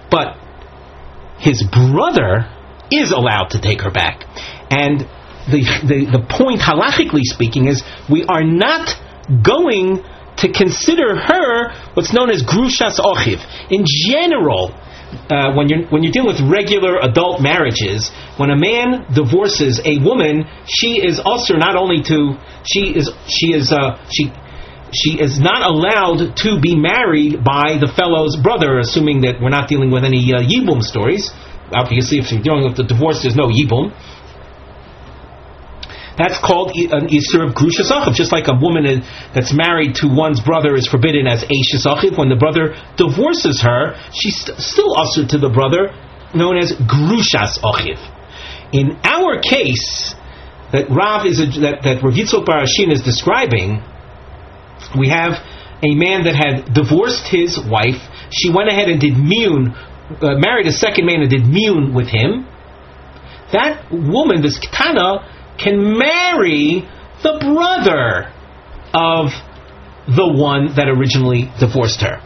[0.08, 0.38] but
[1.40, 2.46] his brother
[2.92, 4.22] is allowed to take her back.
[4.70, 5.08] And
[5.50, 8.94] the, the, the point, halachically speaking, is we are not
[9.42, 10.04] going
[10.36, 13.40] to consider her what's known as grushas ochiv.
[13.70, 14.74] In general,
[15.28, 19.98] uh, when you're when you're dealing with regular adult marriages, when a man divorces a
[19.98, 24.32] woman, she is also not only to she is she is uh, she
[24.92, 29.68] she is not allowed to be married by the fellow's brother, assuming that we're not
[29.68, 31.30] dealing with any uh, yibum stories.
[31.72, 33.92] Obviously, if you're dealing with the divorce, there's no yibum.
[36.18, 38.84] That's called an Isur of Grushas Achiv, just like a woman
[39.34, 42.18] that's married to one's brother is forbidden as Eishas Achiv.
[42.18, 45.88] When the brother divorces her, she's st- still usher to the brother,
[46.34, 47.96] known as Grushas Achiv.
[48.72, 50.14] In our case,
[50.72, 53.80] that Rav is a, that that Rav Barashin is describing,
[54.98, 55.40] we have
[55.82, 58.00] a man that had divorced his wife.
[58.30, 59.72] She went ahead and did miyun,
[60.20, 62.48] uh, married a second man and did miyun with him.
[63.52, 65.28] That woman, this Ketana,
[65.62, 66.88] can marry
[67.22, 68.32] the brother
[68.92, 69.30] of
[70.06, 72.20] the one that originally divorced her.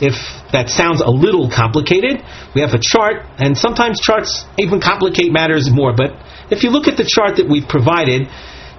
[0.00, 0.14] If
[0.52, 5.70] that sounds a little complicated, we have a chart, and sometimes charts even complicate matters
[5.70, 5.94] more.
[5.94, 6.18] But
[6.50, 8.26] if you look at the chart that we've provided,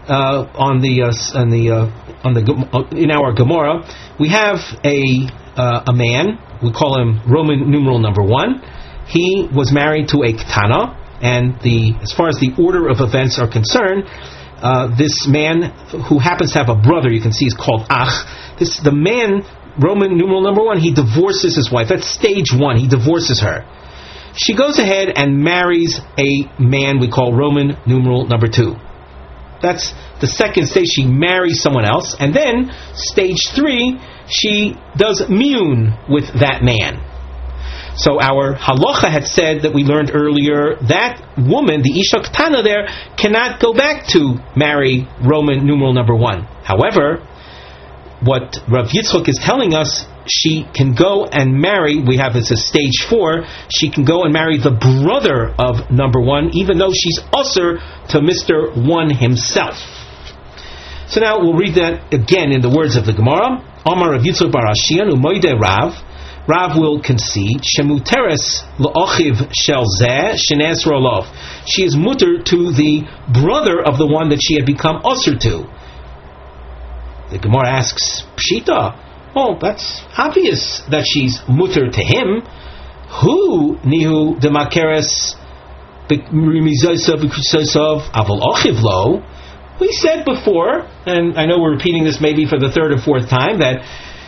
[0.07, 3.81] uh, on the uh, on the uh, on the uh, in our Gemara,
[4.19, 5.01] we have a
[5.57, 6.37] uh, a man.
[6.61, 8.61] We call him Roman numeral number one.
[9.07, 13.39] He was married to a Ketana, and the as far as the order of events
[13.39, 14.03] are concerned,
[14.61, 15.71] uh, this man
[16.09, 18.25] who happens to have a brother, you can see, is called Ach.
[18.59, 19.43] This the man
[19.77, 20.79] Roman numeral number one.
[20.79, 21.87] He divorces his wife.
[21.89, 22.77] That's stage one.
[22.77, 23.65] He divorces her.
[24.37, 28.75] She goes ahead and marries a man we call Roman numeral number two.
[29.61, 30.87] That's the second stage.
[30.93, 32.15] She marries someone else.
[32.19, 36.99] And then, stage three, she does miyun with that man.
[37.97, 42.87] So our halacha had said that we learned earlier that woman, the Isha Ketana there,
[43.15, 46.43] cannot go back to marry Roman numeral number one.
[46.63, 47.25] However,
[48.21, 52.65] what Rav Yitzchok is telling us she can go and marry, we have this as
[52.65, 57.19] stage four, she can go and marry the brother of number one, even though she's
[57.31, 57.77] usher
[58.09, 58.75] to Mr.
[58.75, 59.77] One himself.
[61.07, 63.61] So now we'll read that again in the words of the Gemara.
[63.85, 65.93] Amar Rav Yitzchak Barashian Umoide Rav.
[66.47, 71.25] Rav will concede Shemuteres La'ochiv Shel Zeh Shenes Rolov.
[71.65, 73.01] She is mutter to the
[73.33, 75.65] brother of the one that she had become usher to.
[77.31, 79.01] The Gemara asks, Pshita,
[79.35, 82.41] Oh, that's obvious that she's mutter to him.
[83.21, 85.35] Who nihu demakeres
[88.13, 89.23] aval ochivlo?
[89.79, 93.27] We said before, and I know we're repeating this maybe for the third or fourth
[93.29, 93.83] time, that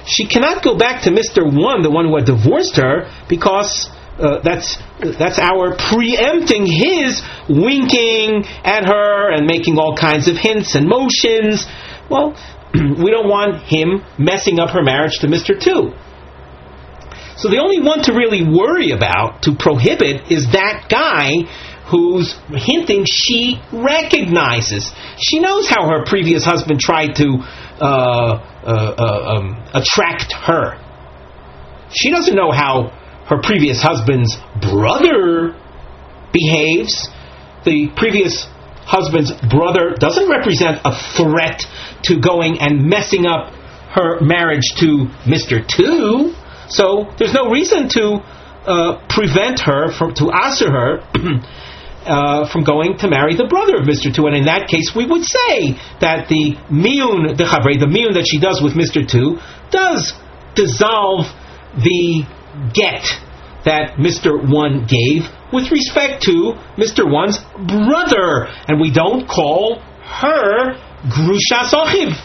[0.07, 3.89] she cannot go back to Mister One, the one who had divorced her, because
[4.19, 4.77] uh, that's
[5.19, 11.65] that's our preempting his winking at her and making all kinds of hints and motions.
[12.09, 12.33] Well,
[12.73, 15.59] we don't want him messing up her marriage to Mr.
[15.59, 15.93] Two.
[17.37, 21.45] So the only one to really worry about, to prohibit, is that guy
[21.85, 24.91] who's hinting she recognizes.
[25.19, 27.45] She knows how her previous husband tried to
[27.81, 30.77] um, attract her.
[31.91, 32.91] She doesn't know how
[33.27, 35.55] her previous husband's brother
[36.31, 37.09] behaves.
[37.65, 38.47] The previous
[38.87, 41.63] husband's brother doesn't represent a threat
[42.03, 43.53] to going and messing up
[43.91, 45.65] her marriage to Mr.
[45.67, 46.33] Two.
[46.69, 48.23] So there's no reason to
[48.67, 51.03] uh, prevent her from to answer her
[52.07, 54.13] uh, from going to marry the brother of Mr.
[54.13, 54.27] Two.
[54.27, 58.25] And in that case, we would say that the miyun the chavre, the miyun that
[58.25, 59.07] she does with Mr.
[59.07, 59.39] Two,
[59.71, 60.13] does
[60.55, 61.27] dissolve
[61.75, 62.25] the
[62.73, 63.05] get
[63.65, 64.39] that Mr.
[64.39, 67.03] One gave with respect to Mr.
[67.03, 70.75] One's brother, and we don't call her
[71.05, 72.15] Grushas Achiv.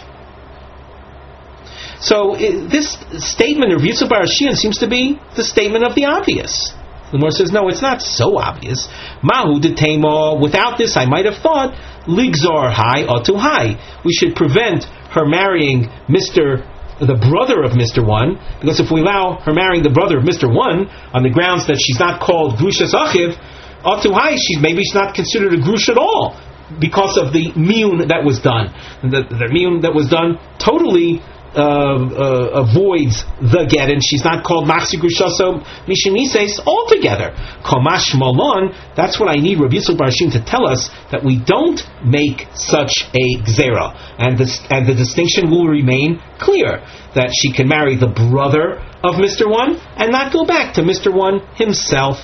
[2.00, 6.72] So this statement of Yitzhak Barashian seems to be the statement of the obvious.
[7.12, 8.88] The Gemara says, no, it's not so obvious.
[9.22, 10.40] Mahu detema.
[10.40, 11.76] Without this, I might have thought
[12.08, 13.76] ligzar high too high.
[14.02, 16.64] We should prevent her marrying Mister
[16.98, 18.00] the brother of Mr.
[18.00, 20.46] One, because if we allow her marrying the brother of Mr.
[20.46, 24.94] One on the grounds that she's not called Grusha Achiv, to high, she's maybe she's
[24.94, 26.38] not considered a Grush at all
[26.80, 28.72] because of the miyun that was done.
[29.02, 31.20] The, the miyun that was done totally
[31.54, 37.36] uh, uh, avoids the get, and she's not called Maxi Grushaso Mishimises altogether.
[37.60, 41.80] Komash Malon, that's what I need Rabbi Yisrael Barashim to tell us that we don't
[42.04, 46.80] make such a gzera, and, this, and the distinction will remain clear
[47.14, 49.44] that she can marry the brother of Mr.
[49.44, 51.12] One and not go back to Mr.
[51.12, 52.16] One himself.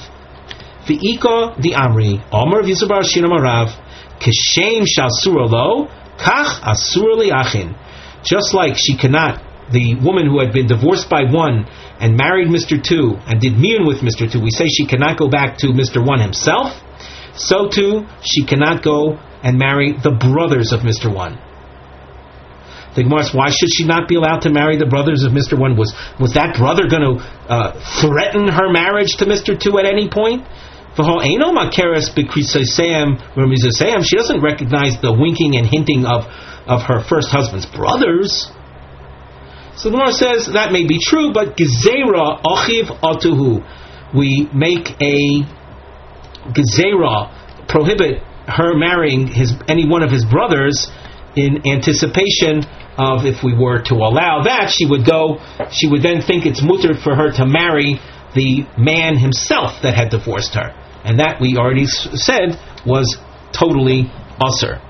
[0.88, 3.76] The Ika the Amri, of Yisrael Barashim Amarav,
[4.18, 7.76] Kishem shasura lo, kach asur achin.
[8.28, 9.40] Just like she cannot,
[9.72, 11.64] the woman who had been divorced by one
[12.00, 12.76] and married Mr.
[12.76, 14.30] Two and did miyun with Mr.
[14.30, 16.04] Two, we say she cannot go back to Mr.
[16.04, 16.76] One himself.
[17.36, 21.12] So too, she cannot go and marry the brothers of Mr.
[21.12, 21.38] One.
[22.96, 25.56] The Gemara why should she not be allowed to marry the brothers of Mr.
[25.56, 25.76] One?
[25.76, 29.54] Was was that brother going to uh, threaten her marriage to Mr.
[29.58, 30.44] Two at any point?
[30.98, 31.04] She
[34.16, 36.26] doesn't recognize the winking and hinting of,
[36.68, 38.50] of her first husband's brothers.
[39.76, 43.64] So the Gemara says that may be true, but gezerah achiv atuhu,
[44.14, 45.42] we make a
[46.52, 50.88] gezerah prohibit her marrying his any one of his brothers
[51.36, 52.64] in anticipation
[52.98, 55.38] of if we were to allow that, she would go,
[55.70, 58.00] she would then think it's mutter for her to marry
[58.34, 60.74] the man himself that had divorced her.
[61.04, 63.16] And that we already said was
[63.52, 64.82] totally usser.